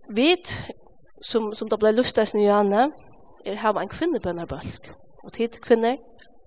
vit, 0.09 0.51
som, 1.21 1.53
som 1.53 1.69
da 1.71 1.77
blei 1.79 1.93
lustet 1.95 2.33
i 2.35 2.47
Johanne, 2.47 2.89
er 3.45 3.61
hava 3.61 3.83
en 3.83 3.91
kvinnebønnerbølg. 3.93 4.89
Og 5.23 5.33
tid 5.37 5.61
kvinner, 5.63 6.01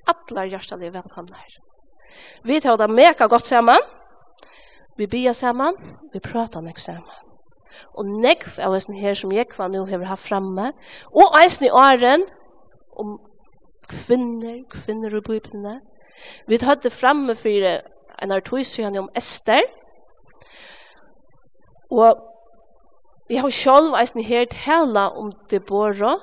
atler 0.08 0.50
hjertelig 0.50 0.92
velkomne 0.94 1.38
her. 1.38 1.56
Vi 2.44 2.60
tar 2.60 2.76
det 2.80 2.90
mega 2.90 3.26
godt 3.26 3.46
saman. 3.46 3.82
Vi 4.98 5.06
bia 5.06 5.32
saman. 5.32 5.76
Vi 6.12 6.20
pratar 6.20 6.64
nek 6.64 6.78
saman. 6.82 7.24
Og 7.94 8.06
nek 8.22 8.44
av 8.64 8.74
oss 8.74 8.88
her 8.90 9.14
som 9.14 9.32
jeg 9.32 9.52
var 9.58 9.68
nu 9.70 9.84
har 9.86 10.04
haft 10.10 10.26
framme. 10.28 10.72
Og 11.14 11.36
eisen 11.42 11.68
i 11.68 11.70
åren 11.70 12.24
om 12.98 13.18
kvinner, 13.88 14.62
kvinner 14.70 15.16
i 15.16 15.20
Bibelen. 15.20 15.80
Vi 16.46 16.58
hadde 16.62 16.90
framme 16.90 17.34
for 17.34 17.68
en 18.22 18.32
artoisøyene 18.32 18.98
om 18.98 19.10
Esther. 19.16 19.62
Og 21.90 22.16
jeg 23.30 23.40
har 23.40 23.48
selv 23.48 23.94
eisen 24.00 24.24
hørt 24.24 24.52
hele 24.52 25.00
om 25.00 25.32
Deborah. 25.50 26.20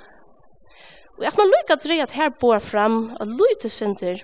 Og 1.17 1.23
jeg 1.23 1.33
kan 1.33 1.45
lykke 1.45 1.73
at 1.73 2.01
at 2.01 2.11
her 2.11 2.29
bor 2.39 2.59
fram 2.59 3.15
og 3.19 3.27
lytte 3.27 3.69
synder. 3.69 4.23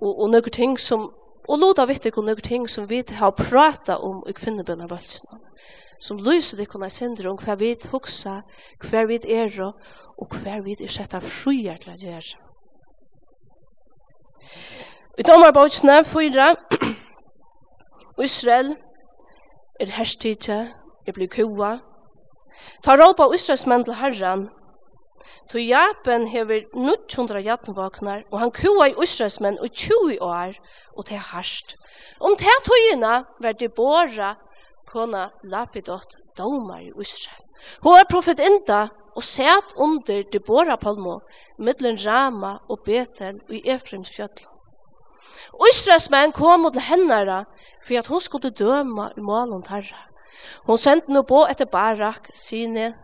Og, 0.00 0.22
og 0.22 0.30
noen 0.30 0.50
ting 0.50 0.80
som, 0.80 1.12
og 1.48 1.58
låta 1.58 1.86
vitt 1.86 2.06
ikke 2.06 2.24
noen 2.24 2.40
ting 2.42 2.68
som 2.68 2.90
vi 2.90 3.04
har 3.08 3.30
pratet 3.30 3.98
om 4.02 4.24
i 4.26 4.32
kvinnebønne 4.32 4.90
valgene 4.90 5.38
som 6.02 6.18
lyser 6.18 6.58
det 6.58 6.68
kunne 6.68 6.90
sendre 6.90 7.30
om 7.30 7.38
hver 7.38 7.58
vi 7.60 7.76
hoksa, 7.92 8.40
hver 8.82 9.06
vi 9.06 9.20
er 9.22 9.60
og 10.20 10.34
hver 10.42 10.62
vi 10.62 10.76
er 10.80 10.90
sett 10.90 11.14
av 11.14 11.22
fruer 11.22 11.78
til 11.82 11.92
å 11.92 11.98
gjøre. 11.98 12.38
Vi 15.16 15.22
tar 15.22 15.38
omar 15.38 15.52
bautsene, 15.54 16.02
fyra, 16.04 16.54
Israel 18.22 18.74
er 19.80 19.94
herstidje, 19.96 20.58
er 21.06 21.14
blir 21.14 21.30
kua. 21.30 21.78
Ta 22.84 22.96
råpa 22.96 23.30
Israels 23.34 23.66
menn 23.66 23.84
til 23.84 23.96
herren, 23.98 24.50
To 25.50 25.58
Japan 25.58 26.26
hever 26.26 26.60
900 26.74 27.42
jatnvaknar, 27.44 28.22
og 28.32 28.40
han 28.40 28.50
kua 28.50 28.88
i 28.88 28.94
Israelsmenn 29.02 29.58
og 29.60 29.70
20 29.70 30.22
år, 30.22 30.52
og 30.96 31.06
til 31.06 31.16
er. 31.16 31.76
Om 32.20 32.36
det 32.38 32.56
tøyina 32.64 33.24
var 33.42 33.52
det 33.52 33.74
båra 33.74 34.36
kona 34.86 35.30
Lapidot 35.44 36.16
domar 36.38 36.80
i 36.80 36.92
Israel. 37.00 37.44
Hun 37.82 37.98
er 37.98 38.10
profetinda 38.10 38.88
og 39.16 39.22
sæt 39.22 39.74
under 39.76 40.22
Deborah 40.32 40.78
Palmo, 40.78 41.18
middelen 41.58 41.98
Rama 42.06 42.56
og 42.68 42.78
Betel 42.84 43.40
i 43.50 43.62
Efrims 43.70 44.10
fjöll. 44.10 44.46
Israels 45.70 46.08
menn 46.10 46.32
kom 46.32 46.64
til 46.72 46.86
hennara 46.88 47.44
for 47.84 47.98
at 47.98 48.06
hun 48.06 48.20
skulle 48.20 48.50
døma 48.50 49.10
i 49.16 49.20
målen 49.20 49.62
tarra. 49.62 50.08
Hun 50.66 50.78
sendte 50.78 51.12
no 51.12 51.22
på 51.22 51.44
etter 51.50 51.68
Barak, 51.70 52.30
Sine, 52.34 52.94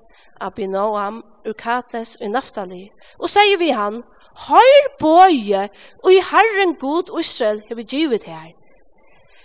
Abinoam, 0.40 1.23
Urkates 1.47 2.16
og 2.20 2.30
Naftali, 2.30 2.88
og 3.18 3.28
sier 3.28 3.58
vi 3.58 3.70
han, 3.70 4.02
Høyr 4.49 4.87
bøye, 5.00 5.64
og 6.04 6.12
i 6.14 6.20
Herren 6.23 6.76
god 6.78 7.11
Israel 7.20 7.62
har 7.68 7.75
vi 7.75 7.82
givet 7.82 8.25
her. 8.25 8.52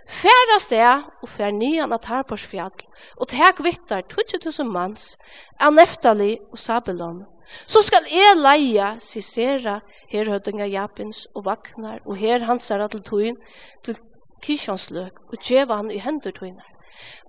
Færa 0.07 0.57
sted 0.59 1.05
og 1.23 1.29
fær 1.31 1.53
nian 1.55 1.93
av 1.95 2.01
Tarporsfjall, 2.03 2.73
og 3.17 3.29
tek 3.31 3.61
vittar 3.63 4.03
20.000 4.11 4.67
manns 4.67 5.13
av 5.59 5.73
Neftali 5.75 6.35
og 6.51 6.59
Sabelon. 6.59 7.23
Så 7.67 7.83
skal 7.85 8.07
e 8.11 8.33
leia, 8.35 8.95
sisera, 8.99 9.79
her 10.09 10.29
hødinga 10.31 10.67
Japins 10.67 11.25
og 11.35 11.45
Vagnar, 11.47 12.01
og 12.05 12.17
her 12.17 12.43
hansar 12.47 12.85
til 12.87 13.03
tøyen 13.03 13.39
til 13.83 13.99
Kishonsløk, 14.43 15.19
og 15.31 15.39
djeva 15.39 15.79
han 15.79 15.91
i 15.91 16.01
hendur 16.03 16.35
tøynar. 16.35 16.67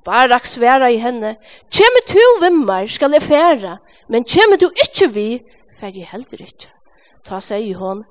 Barak 0.05 0.47
sværa 0.47 0.91
i 0.91 0.99
henne, 0.99 1.37
Kjemme 1.71 2.03
tu 2.07 2.25
vimmar 2.43 2.87
skal 2.91 3.15
e 3.15 3.21
færa, 3.21 3.79
men 4.09 4.25
kjemme 4.25 4.59
du 4.61 4.69
ikkje 4.71 5.09
vi, 5.15 5.29
fær 5.79 5.95
jeg 5.95 6.11
heldur 6.11 6.43
ikkje. 6.43 6.71
Ta 7.25 7.41
seg 7.41 7.65
i 7.65 7.73
hon, 7.73 8.05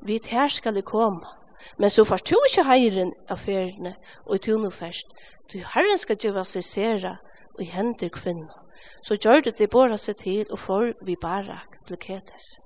vi 0.00 0.20
her 0.30 0.48
skal 0.48 0.78
e 0.78 0.82
koma, 0.82 1.34
Men 1.78 1.90
så 1.90 2.04
får 2.04 2.22
du 2.28 2.34
ikke 2.48 2.66
heiren 2.68 3.12
av 3.30 3.40
feriene 3.42 3.94
og 4.26 4.40
tog 4.40 4.60
nå 4.62 4.70
først. 4.70 5.10
Du 5.52 5.58
herren 5.74 5.98
skal 5.98 6.18
gjøre 6.20 6.44
seg 6.44 6.64
sere 6.64 7.16
og 7.54 7.62
i 7.62 7.70
hender 7.70 8.08
kvinner. 8.08 8.60
Så 9.02 9.16
gjør 9.16 9.40
det 9.44 9.58
det 9.58 9.70
bare 9.70 9.98
seg 9.98 10.16
til 10.16 10.44
og 10.50 10.58
får 10.58 10.92
vi 11.04 11.16
bare 11.20 11.60
til 11.86 11.96
Ketes. 12.00 12.56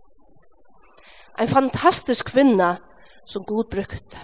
En 1.39 1.49
fantastisk 1.49 2.33
kvinne 2.33 2.77
som 3.27 3.45
Gud 3.45 3.71
brukte. 3.71 4.19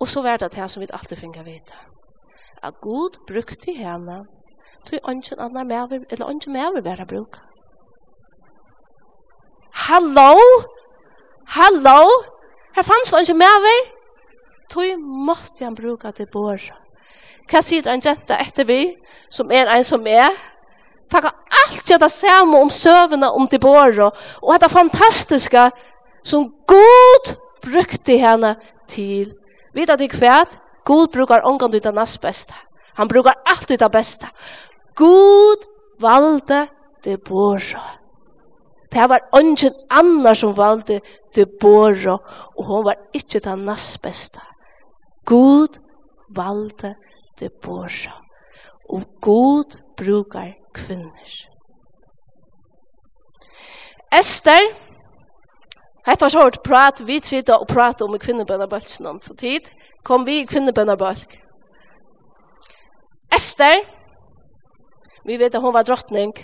Og 0.00 0.08
så 0.08 0.22
var 0.22 0.36
det 0.36 0.54
det 0.54 0.70
som 0.70 0.80
vi 0.80 0.88
alltid 0.92 1.16
fikk 1.16 1.38
vite. 1.46 1.78
At 2.62 2.80
Gud 2.80 3.18
brukte 3.26 3.74
henne 3.74 4.24
til 4.86 4.98
ønsken 5.08 5.38
annar 5.38 5.64
med, 5.64 6.06
eller 6.10 6.30
ønsken 6.30 6.56
å 6.56 6.82
være 6.82 7.06
bruk. 7.06 7.38
Hallo? 9.86 10.34
Hallo? 11.48 12.00
Her 12.76 12.86
fanns 12.86 13.12
det 13.12 13.24
ikke 13.26 13.38
med 13.40 13.58
vei. 13.66 13.80
Tøy 14.72 14.94
måtte 14.96 15.64
han 15.64 15.76
bruka 15.76 16.12
til 16.16 16.28
bor. 16.32 16.60
Hva 17.50 17.60
sier 17.60 17.88
en 17.90 18.00
jenta 18.00 18.38
etter 18.40 18.64
vi, 18.64 18.80
som 19.30 19.50
er 19.52 19.68
en 19.68 19.84
som 19.84 20.06
er? 20.08 20.32
Takk 21.12 21.28
alt 21.28 21.90
jeg 21.90 22.00
da 22.00 22.08
ser 22.08 22.40
om 22.46 22.70
søvende 22.70 23.28
om 23.30 23.46
til 23.48 23.60
bor, 23.60 24.00
og 24.42 24.60
det 24.60 24.70
fantastiske 24.72 25.70
som 26.24 26.48
god 26.66 27.34
brukte 27.62 28.16
henne 28.18 28.56
til. 28.88 29.34
Vet 29.74 29.92
du 29.92 30.06
ikke 30.06 30.22
hva? 30.22 30.44
God 30.84 31.12
brukar 31.12 31.44
omgang 31.46 31.74
ut 31.74 31.86
av 31.86 31.94
næst 31.94 32.20
beste. 32.22 32.54
Han 32.96 33.08
brukar 33.08 33.38
alt 33.46 33.70
ut 33.70 33.82
av 33.82 33.92
beste. 33.92 34.26
God 34.94 35.68
valde 36.00 36.66
det 37.04 37.20
bordet. 37.24 38.01
Det 38.92 39.08
var 39.08 39.40
ingen 39.40 39.72
annar 39.90 40.34
som 40.34 40.56
valde 40.56 41.00
Deborah, 41.34 42.18
og 42.56 42.64
hon 42.64 42.84
var 42.84 42.94
ikkje 43.14 43.40
den 43.40 43.64
næst 43.64 44.02
beste. 44.02 44.40
Gud 45.24 45.80
valde 46.36 46.94
Deborah, 47.40 48.20
og 48.88 49.02
Gud 49.20 49.78
brukar 49.96 50.52
kvinner. 50.74 51.48
Esther, 54.18 54.60
Hetta 56.06 56.24
var 56.24 56.34
sårt 56.34 56.62
prat, 56.66 57.00
vi 57.06 57.20
sitter 57.22 57.62
og 57.62 57.68
prater 57.70 58.04
om 58.04 58.18
kvinnebønnerbølsen 58.18 59.20
så 59.22 59.36
tid. 59.38 59.70
Kom 60.04 60.26
vi 60.26 60.40
i 60.40 60.46
kvinnebønnerbølg. 60.50 61.36
Esther, 63.34 63.84
vi 65.24 65.38
vet 65.38 65.54
at 65.54 65.62
hun 65.62 65.74
var 65.74 65.86
drottning, 65.86 66.34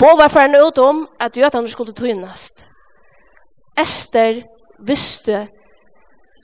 Bo 0.00 0.16
var 0.16 0.28
for 0.28 0.40
en 0.40 0.56
ut 0.56 0.78
om 0.78 1.08
at 1.20 1.36
jøtene 1.36 1.68
skulle 1.68 1.92
tøynast. 1.92 2.66
Ester 3.78 4.42
visste 4.86 5.48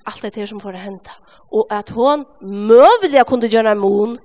allt 0.06 0.22
det 0.22 0.36
her 0.36 0.46
som 0.46 0.60
får 0.60 0.72
hända. 0.72 1.14
Og 1.52 1.66
at 1.70 1.90
hon 1.90 2.26
møvelig 2.42 3.26
kunde 3.26 3.48
gjøre 3.48 3.72
en 3.72 3.78
mån. 3.78 4.18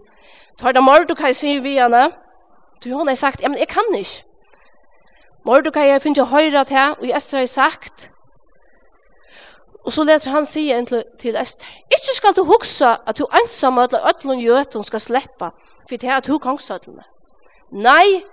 Tar 0.60 0.72
det 0.72 0.84
Mordecai 0.84 1.34
sier 1.34 1.62
vi 1.62 1.78
henne. 1.80 2.10
Du 2.84 2.92
hon 2.94 3.08
har 3.08 3.16
sagt, 3.16 3.42
ja 3.42 3.48
men 3.48 3.60
jeg 3.60 3.68
kan 3.68 3.96
ikke. 3.96 4.24
Mordecai 5.46 6.00
finns 6.00 6.18
ju 6.18 6.24
höjrat 6.24 6.70
här 6.70 6.92
Og 7.00 7.16
Esther 7.16 7.40
har 7.40 7.46
sagt. 7.46 8.12
Og 9.86 9.92
så 9.92 10.04
leter 10.04 10.30
han 10.32 10.46
säga 10.46 10.86
til 11.20 11.36
Esther. 11.36 11.68
Ikke 11.92 12.16
skal 12.16 12.34
du 12.36 12.44
huxa 12.44 12.96
at 13.08 13.18
du 13.18 13.26
ensam 13.44 13.78
og 13.78 13.94
ödlun 13.94 14.40
göt 14.40 14.74
hon 14.74 14.84
skal 14.84 15.00
släppa. 15.00 15.50
För 15.90 15.98
det 15.98 16.10
er 16.10 16.16
at 16.16 16.28
du 16.28 16.38
kongsødlene. 16.38 17.04
Nei, 17.72 18.24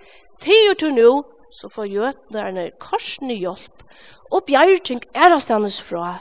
tider 0.40 0.78
til 0.78 0.95
nå, 0.95 1.11
så 1.52 1.68
får 1.73 1.90
jøtnerne 1.92 2.71
korsene 2.80 3.35
hjelp, 3.35 3.83
og 4.33 4.45
bjergjeng 4.47 5.02
er 5.14 5.33
avstandes 5.33 5.80
fra. 5.83 6.18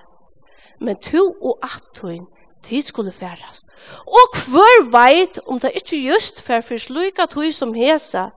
Men 0.79 0.99
to 1.03 1.31
og 1.41 1.59
attun, 1.65 2.27
tid 2.63 2.81
skulle 2.81 3.11
færes. 3.11 3.65
Og 4.07 4.37
hver 4.49 4.89
veit 4.91 5.39
om 5.47 5.59
det 5.59 5.71
ikke 5.75 5.99
just 6.09 6.41
fær 6.41 6.61
for 6.61 6.77
slik 6.77 7.19
at 7.19 7.33
hun 7.33 7.51
som 7.51 7.73
hesa, 7.73 8.29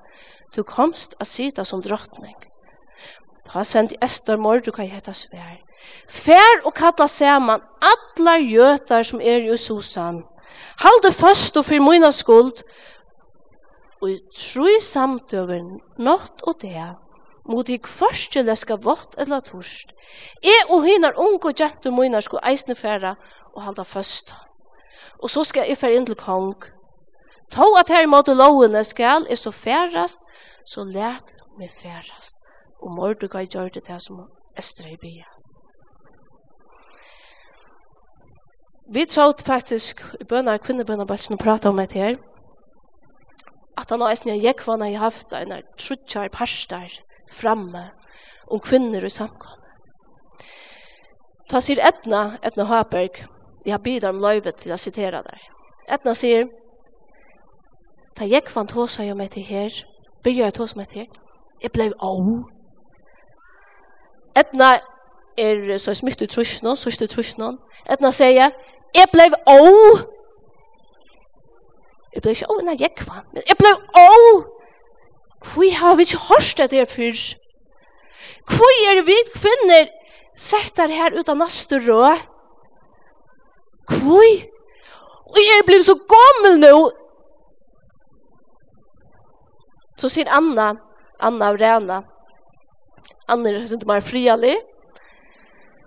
du 0.57 0.63
komst 0.63 1.15
a 1.21 1.25
sita 1.25 1.65
som 1.65 1.83
drottning. 1.83 2.37
Ta 3.47 3.63
sendi 3.65 3.97
Esther 4.03 4.37
Mordukaj 4.37 4.87
heta 4.87 5.13
svær. 5.15 5.59
Fær 6.09 6.65
og 6.65 6.75
kalla 6.75 7.07
saman 7.07 7.63
allar 7.93 8.43
jøtar 8.43 9.03
som 9.07 9.21
er 9.21 9.47
i 9.47 9.57
Susan. 9.57 10.23
Halde 10.81 11.13
fast 11.13 11.57
og 11.57 11.65
fyr 11.65 11.81
moina 11.83 12.11
skuld, 12.11 12.63
og 14.01 14.35
tru 14.35 14.69
samtøver 14.81 15.65
natt 16.01 16.43
og 16.49 16.61
det, 16.63 16.95
mot 17.49 17.69
i 17.69 17.79
første 17.85 18.43
leska 18.43 18.77
vått 18.81 19.17
eller 19.21 19.41
torst. 19.45 19.93
Jeg 20.45 20.69
og 20.71 20.85
hinar 20.85 21.19
unge 21.19 21.53
gentur 21.57 21.95
munar 21.95 22.25
sko 22.25 22.41
eisne 22.45 22.75
færa 22.75 23.17
og 23.55 23.63
halda 23.65 23.85
først. 23.85 24.35
Og 25.23 25.31
så 25.31 25.45
skal 25.45 25.69
jeg 25.69 25.79
færa 25.79 25.99
inn 25.99 26.07
til 26.09 26.17
kong. 26.17 26.55
Tå 27.51 27.67
at 27.81 27.91
her 27.91 28.07
måte 28.07 28.35
lovene 28.35 28.85
skal 28.85 29.27
er 29.29 29.37
så 29.37 29.51
færast, 29.51 30.25
så 30.67 30.85
let 30.85 31.35
meg 31.59 31.71
færast. 31.71 32.37
Og 32.81 32.95
Mordecai 32.95 33.47
gjør 33.47 33.69
det 33.69 33.85
til 33.85 34.01
som 34.01 34.25
Estra 34.59 34.89
i 34.89 34.97
bia. 35.01 35.27
Vi 38.93 39.05
tråd 39.07 39.45
faktisk 39.47 40.01
i 40.21 40.25
bønner 40.25 40.59
kvinnebønner 40.59 41.07
bare 41.07 41.19
som 41.19 41.39
prater 41.39 41.71
om 41.71 41.79
et 41.79 41.93
her 41.93 42.17
at 43.79 43.91
han 43.91 44.03
eisen 44.07 44.33
jeg 44.33 44.45
jekvann 44.45 44.83
har 44.85 45.07
haft 45.07 45.33
en 45.37 45.55
trutjar 45.79 46.31
parstar 46.35 47.01
framme 47.31 47.91
om 48.51 48.61
kvinner 48.61 49.05
og 49.07 49.15
samkom. 49.15 49.59
Ta 51.51 51.59
sier 51.63 51.81
Etna, 51.83 52.39
Etna 52.47 52.67
Haberg, 52.71 53.25
jeg 53.65 53.75
har 53.75 53.83
bidra 53.83 54.13
om 54.15 54.21
løyvet 54.23 54.61
til 54.63 54.75
å 54.75 54.79
sitere 54.79 55.23
der. 55.27 55.47
Etna 55.91 56.15
sier, 56.15 56.47
ta 58.15 58.27
jekvann 58.29 58.71
tåsa 58.71 59.07
jeg 59.07 59.19
meg 59.19 59.33
til 59.35 59.47
her, 59.49 59.75
byrja 60.25 60.47
jeg 60.49 60.57
tåsa 60.61 60.79
meg 60.79 60.91
til 60.93 61.03
her, 61.03 61.11
jeg 61.63 61.75
blei 61.75 61.89
av. 61.99 62.31
Etna 64.39 64.77
er 65.39 65.77
så 65.83 65.95
smitt 65.99 66.23
i 66.23 66.31
trusjonen, 66.31 66.79
sørste 66.79 67.11
trusjnån, 67.11 67.59
Etna 67.91 68.13
sier, 68.15 68.55
jeg 68.95 69.11
blei 69.11 69.27
av, 69.51 70.07
Jeg 72.15 72.23
ble 72.25 72.35
ikke 72.35 72.49
av 72.51 72.63
en 72.63 72.81
jekva, 72.81 73.23
men 73.33 73.47
jeg 73.47 73.59
ble 73.59 73.71
av 74.01 74.25
Hvor 75.47 75.77
har 75.79 75.97
vi 75.97 76.07
ikke 76.09 76.25
hørt 76.27 76.63
det 76.71 76.81
her 76.81 76.89
før? 76.91 77.21
Hvor 78.51 78.81
er 78.91 79.03
vi 79.07 79.17
kvinner 79.33 79.89
setter 80.37 80.93
her 80.93 81.15
ut 81.17 81.29
av 81.29 81.39
neste 81.41 81.79
rød? 81.87 82.27
Hvor? 83.91 84.31
Og 85.31 85.41
jeg 85.41 85.67
ble 85.67 85.79
så 85.87 85.97
gammel 86.11 86.59
nå! 86.61 86.75
Så 90.01 90.09
sier 90.09 90.31
Anna, 90.33 90.73
Anna 91.21 91.51
og 91.53 91.61
Rena, 91.61 92.01
Anna 93.31 93.51
er 93.51 93.63
ikke 93.63 93.87
mer 93.89 94.03
frialig. 94.03 94.55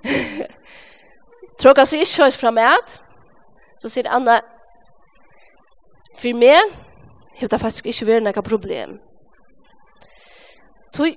Tråkka 1.59 1.86
seg 1.88 2.03
ikke 2.03 2.27
høys 2.27 2.38
fra 2.39 2.51
meg. 2.53 2.93
Så 3.79 3.89
sier 3.91 4.07
Anna, 4.13 4.38
For 6.23 6.33
meg 6.39 6.71
har 7.39 7.49
det 7.51 7.59
faktisk 7.59 7.89
ikke 7.91 8.05
vært 8.07 8.23
noe 8.23 8.41
problem. 8.47 8.93
Så 10.95 11.09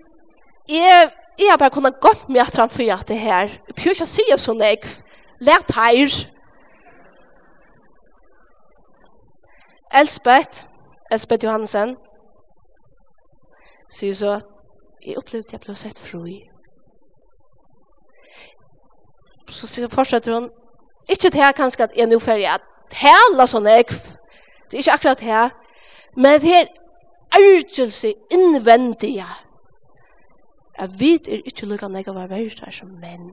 jeg, 0.66 1.11
jeg 1.38 1.51
har 1.51 1.61
bare 1.61 1.71
kunnet 1.71 2.01
gå 2.03 2.11
med 2.29 2.40
at 2.42 2.57
han 2.59 2.73
fyrer 2.73 3.05
det 3.07 3.19
her. 3.21 3.53
Jeg 3.69 3.77
prøver 3.77 3.95
ikke 3.95 4.07
å 4.09 4.11
si 4.11 4.25
det 4.27 4.40
sånn 4.42 4.64
jeg. 4.64 4.83
Lært 5.47 5.71
her. 5.77 6.16
Elspeth, 9.95 10.66
Elspeth 11.12 11.47
Johansen, 11.47 11.95
sier 13.87 14.19
så, 14.19 14.35
jeg 15.07 15.21
opplevde 15.23 15.47
at 15.47 15.55
jeg 15.55 15.62
ble 15.62 15.79
sett 15.79 16.03
fri. 16.03 16.40
Så 19.55 19.87
fortsetter 19.92 20.35
hun, 20.35 20.51
ikke 21.07 21.31
det 21.31 21.45
her 21.45 21.55
kanskje 21.55 21.87
at 21.87 21.95
jeg 21.95 22.11
nå 22.11 22.19
ferdig 22.19 22.51
at 22.51 22.66
hele 22.99 23.47
sånn 23.47 23.71
ekv, 23.71 24.15
Det 24.70 24.74
er 24.74 24.83
ikke 24.83 24.92
akkurat 24.92 25.20
her. 25.20 25.50
Men 26.16 26.40
det 26.40 26.55
er 26.55 26.66
ærgjelse 27.37 28.14
innvendige. 28.31 29.26
Jeg 30.79 30.90
vet 31.00 31.29
er 31.29 31.42
ikke 31.44 31.66
lukket 31.66 31.90
nek 31.90 32.09
av 32.09 32.18
her 32.29 32.70
som 32.70 32.88
menn. 33.00 33.31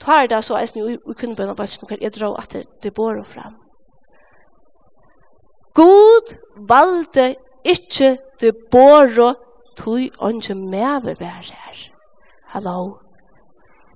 Ta 0.00 0.22
er 0.22 0.26
det 0.26 0.42
så 0.44 0.58
eisen 0.58 0.82
i 0.82 0.98
kvinnebøyna 1.14 1.54
bøtjen 1.56 1.88
hver 1.88 2.02
jeg 2.02 2.14
drar 2.14 2.36
at 2.42 2.56
det 2.82 2.94
bor 2.94 3.16
og 3.16 3.26
frem. 3.26 3.56
God 5.74 6.36
valde 6.68 7.34
ikke 7.64 8.16
det 8.40 8.54
bor 8.70 9.10
og 9.22 9.42
tog 9.76 10.20
åndsje 10.20 10.54
med 10.54 10.86
å 10.86 11.16
være 11.16 11.50
her. 11.50 11.82
Hallo. 12.52 12.70
Hallo. 12.76 13.05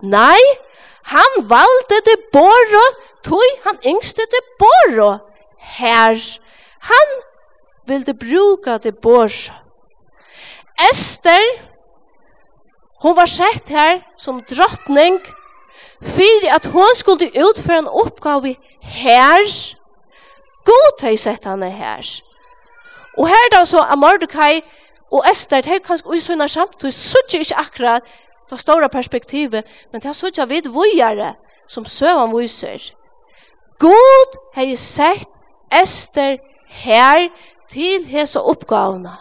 Nei, 0.03 0.41
han 1.13 1.49
valde 1.49 1.99
det 2.05 2.17
båre, 2.33 2.85
tog 3.25 3.65
han 3.65 3.81
yngste 3.87 4.25
det 4.31 4.43
båre. 4.61 5.19
Her, 5.77 6.21
han 6.81 7.11
ville 7.87 8.15
bruka 8.15 8.79
det 8.79 8.95
båre. 9.01 9.53
Esther, 10.91 11.45
hon 13.03 13.17
var 13.17 13.27
sett 13.27 13.69
her 13.69 14.01
som 14.17 14.41
drottning, 14.41 15.21
fyrir 16.01 16.55
at 16.55 16.71
hon 16.73 16.95
skulle 16.97 17.29
utføre 17.29 17.83
en 17.85 17.89
oppgave 17.89 18.57
her. 18.83 19.45
God 20.65 21.05
har 21.05 21.17
sett 21.17 21.45
henne 21.45 21.71
her. 21.71 22.07
Og 23.19 23.29
her 23.29 23.49
da 23.53 23.65
så 23.65 23.83
er 23.85 23.97
Mordecai 23.97 24.61
og 25.11 25.25
Esther, 25.31 25.61
det 25.61 25.75
er 25.75 25.85
kanskje 25.85 26.21
samt, 26.21 26.51
samtidig, 26.51 26.93
suttje 26.95 27.39
ikke 27.39 27.59
akkurat 27.59 28.11
det 28.51 28.59
stora 28.59 28.89
perspektivet, 28.89 29.65
men 29.93 30.01
det 30.01 30.17
sørger 30.17 30.47
vi 30.47 30.63
vujere 30.67 31.35
som 31.69 31.87
søvann 31.87 32.35
viser. 32.37 32.93
God 33.79 34.39
har 34.55 34.77
sett 34.77 35.29
Ester 35.73 36.37
her 36.67 37.29
til 37.71 38.07
hese 38.11 38.41
oppgavene. 38.41 39.13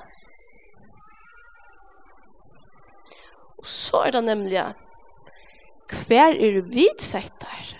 Og 3.59 3.65
så 3.65 4.01
er 4.07 4.11
det 4.11 4.23
nemlig 4.23 4.63
hver 5.89 6.35
er 6.37 6.61
vi 6.69 6.87
sett 6.99 7.45
her? 7.49 7.75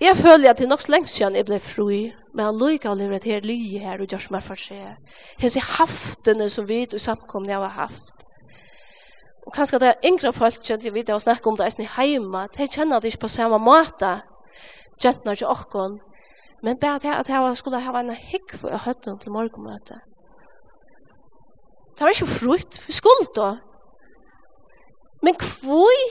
Jeg 0.00 0.16
føler 0.16 0.50
at 0.50 0.58
det 0.58 0.64
er 0.64 0.68
nok 0.68 0.80
så 0.80 0.92
lenge 0.92 1.08
siden 1.08 1.36
jeg 1.36 1.46
ble 1.46 1.58
fri 1.62 2.00
men 2.34 2.44
han 2.44 2.58
lukar 2.58 2.94
og 2.94 3.00
lever 3.00 3.24
her 3.24 3.44
lye 3.44 3.80
her 3.82 4.00
og 4.00 4.08
gjør 4.08 4.24
som 4.26 4.36
er 4.38 4.44
for 4.44 4.60
seg. 4.60 5.16
Hese 5.40 5.60
haftene 5.60 6.48
som 6.52 6.68
vi 6.68 6.84
og 6.86 7.00
samkomne 7.00 7.52
har 7.52 7.74
haft. 7.76 8.24
Og 9.46 9.52
kanskje 9.52 9.80
det 9.82 9.88
er 9.90 10.06
yngre 10.08 10.32
folk 10.32 10.62
kjent 10.62 10.84
jeg 10.86 10.94
videre 10.94 11.18
og 11.18 11.24
snakke 11.24 11.50
om 11.50 11.58
det 11.58 11.66
er 11.66 11.82
i 11.82 11.88
heima, 11.96 12.46
de 12.56 12.68
kjenner 12.68 13.00
det 13.00 13.12
ikke 13.12 13.26
på 13.26 13.32
samme 13.34 13.58
måte, 13.58 14.20
kjentner 15.02 15.36
ikke 15.36 15.50
åkken, 15.50 15.98
men 16.62 16.78
bare 16.78 17.02
til 17.02 17.10
at 17.10 17.28
jeg 17.28 17.56
skulle 17.56 17.80
ha 17.82 18.00
en 18.00 18.14
hikk 18.14 18.54
for 18.54 18.70
å 18.70 18.80
høyde 18.84 19.16
til 19.18 19.34
morgenmøte. 19.34 19.98
Det 21.92 22.06
var 22.06 22.14
ikke 22.14 22.26
frukt, 22.30 22.78
vi 22.86 22.94
skulle 22.94 23.26
da. 23.36 23.48
Men 25.22 25.34
hvor? 25.38 26.06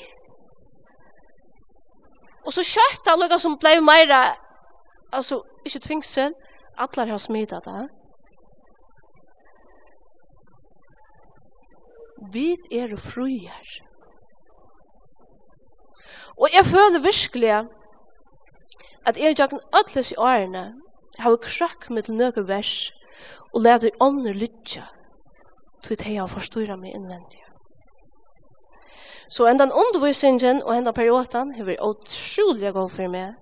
Og 2.46 2.54
så 2.54 2.66
kjøtt 2.68 3.08
han 3.08 3.20
lukket 3.22 3.42
som 3.42 3.58
ble 3.60 3.78
mer 3.86 4.12
altså, 5.13 5.41
ikke 5.65 5.80
tvingsel 5.80 6.34
alla 6.78 7.06
har 7.06 7.17
smittet 7.17 7.65
det. 7.65 7.88
Vi 12.34 12.56
er 12.71 12.97
fruer. 12.97 13.82
Og 16.38 16.47
jeg 16.54 16.65
føler 16.65 17.02
virkelig 17.02 17.67
at 19.06 19.17
jeg 19.17 19.30
ikke 19.30 19.47
kan 19.47 19.60
ødeles 19.80 20.12
i 20.12 20.15
årene 20.17 20.74
har 21.19 21.36
krakk 21.36 21.89
med 21.89 22.04
til 22.04 22.15
nøkker 22.15 22.41
vers 22.41 22.91
og 23.54 23.62
leder 23.62 23.88
i 23.88 23.97
ånder 24.00 24.34
lytja 24.34 24.84
til 25.84 25.93
at 25.93 26.06
jeg 26.06 26.21
har 26.21 26.28
forstyrret 26.28 26.80
meg 26.80 26.95
innvendig. 26.95 27.41
Så 29.30 29.47
enda 29.47 29.63
undervisningen 29.63 30.63
og 30.63 30.78
enda 30.78 30.91
perioden 30.91 31.54
har 31.54 31.65
vært 31.65 31.82
utrolig 31.82 32.74
god 32.74 32.89
for 32.89 33.08
meg 33.08 33.41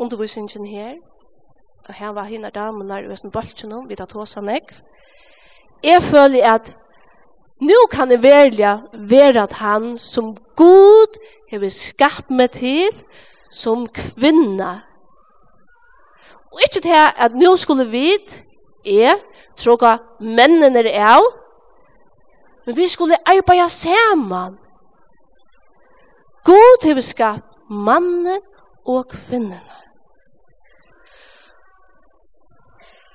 undervisningen 0.00 0.66
her. 0.66 0.94
Og 1.88 1.94
her 1.94 2.12
var 2.16 2.24
henne 2.24 2.50
damene 2.54 3.02
i 3.02 3.08
Vesten 3.10 3.30
Bøltjene, 3.30 3.82
vi 3.88 3.96
tar 3.98 4.08
tåsa 4.10 4.40
nekv. 4.40 4.82
Jeg 5.84 6.02
føler 6.02 6.54
at 6.54 6.76
nå 7.60 7.86
kan 7.92 8.10
jeg 8.10 8.22
velge 8.22 8.76
være 8.94 9.42
at 9.42 9.52
han 9.52 9.98
som 9.98 10.36
god 10.56 11.18
har 11.50 11.68
skapt 11.68 12.30
meg 12.30 12.50
til, 12.56 12.88
som 13.50 13.86
kvinna. 13.86 14.80
Og 16.52 16.62
ikke 16.64 16.80
til 16.82 16.96
at 17.16 17.34
nå 17.34 17.56
skulle 17.56 17.88
vi, 17.90 18.14
er 18.86 19.18
tråka 19.56 19.98
mennene 20.20 20.84
er 20.88 21.16
av, 21.16 21.26
men 22.66 22.76
vi 22.76 22.88
skulle 22.88 23.18
arbeida 23.26 23.68
saman. 23.68 24.56
God 26.44 26.86
har 26.86 27.00
skapt 27.00 27.58
mannen 27.68 28.40
og 28.86 29.08
kvinnene. 29.08 29.79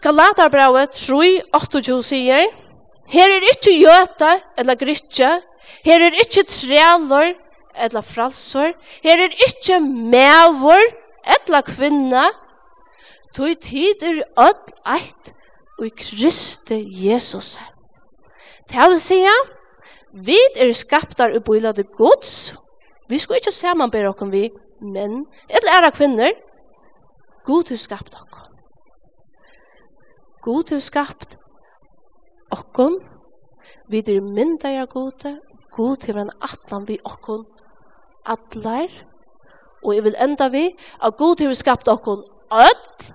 Galaterbrauet 0.05 0.93
3.28 0.93 2.01
sier, 2.05 2.45
Her 3.09 3.31
er 3.31 3.45
ikkje 3.49 3.71
jøta 3.73 4.35
eller 4.57 4.77
grytje, 4.77 5.29
her 5.85 6.03
er 6.05 6.17
ikkje 6.21 6.43
treler 6.45 7.31
eller 7.73 8.05
fralsor, 8.05 8.75
her 9.01 9.23
er 9.23 9.33
ikkje 9.47 9.79
mevor 9.81 10.83
eller 11.35 11.65
kvinna, 11.65 12.27
tui 13.33 13.55
tid 13.57 14.05
er 14.05 14.21
öll 14.45 14.75
eit 14.93 15.33
og 15.79 15.87
i 15.89 15.93
Kristi 15.97 16.79
Jesus. 17.01 17.55
Det 18.69 18.89
vil 18.89 19.01
sija, 19.01 19.35
vi 20.13 20.37
er 20.55 20.73
skaptar 20.77 21.33
og 21.33 21.47
bøylade 21.49 21.85
gods, 21.97 22.53
vi 23.09 23.17
skal 23.21 23.41
ikkje 23.41 23.57
samanbæra 23.57 24.13
okkom 24.13 24.33
vi 24.33 24.51
menn, 24.81 25.23
eller 25.49 25.79
æra 25.81 25.93
kvinner, 25.97 26.33
god 27.45 27.73
er 27.73 27.81
skapt 27.81 28.13
okkom. 28.21 28.54
God 30.45 30.69
har 30.69 30.79
skapt 30.83 31.39
okkon, 32.53 32.99
vi 33.89 34.03
er 34.05 34.21
myndar 34.21 34.77
av 34.83 34.91
gode, 34.93 35.31
God 35.73 36.05
har 36.05 36.19
en 36.21 36.29
atlan 36.45 36.85
vi 36.85 36.99
okkon 37.01 37.47
atlar, 38.29 38.93
og 39.81 39.95
jeg 39.95 40.05
vil 40.05 40.17
enda 40.21 40.49
vi 40.53 40.67
at 41.01 41.17
God 41.17 41.41
har 41.41 41.57
skapt 41.57 41.89
okkon 41.89 42.21
öll, 42.53 43.09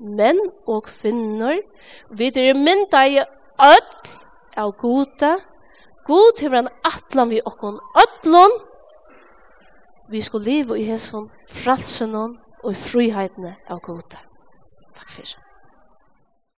menn 0.00 0.40
og 0.64 0.88
kvinnor, 0.88 1.60
vi 2.08 2.32
er 2.32 2.56
myndar 2.56 3.04
av 3.04 3.68
öll 3.76 4.16
av 4.56 4.72
gode, 4.80 5.36
God 6.08 6.40
har 6.40 6.60
en 6.62 6.72
atlan 6.88 7.36
vi 7.36 7.44
okkon 7.44 7.80
öllon, 8.00 8.60
vi 10.08 10.22
skal 10.24 10.40
leva 10.40 10.76
i 10.78 10.88
hesson 10.88 11.28
fralsenon 11.50 12.38
og 12.62 12.70
i 12.72 12.78
friheitene 12.78 13.58
av 13.68 13.82
gode. 13.84 14.22
Takk 14.96 15.10
fyrir. 15.10 15.45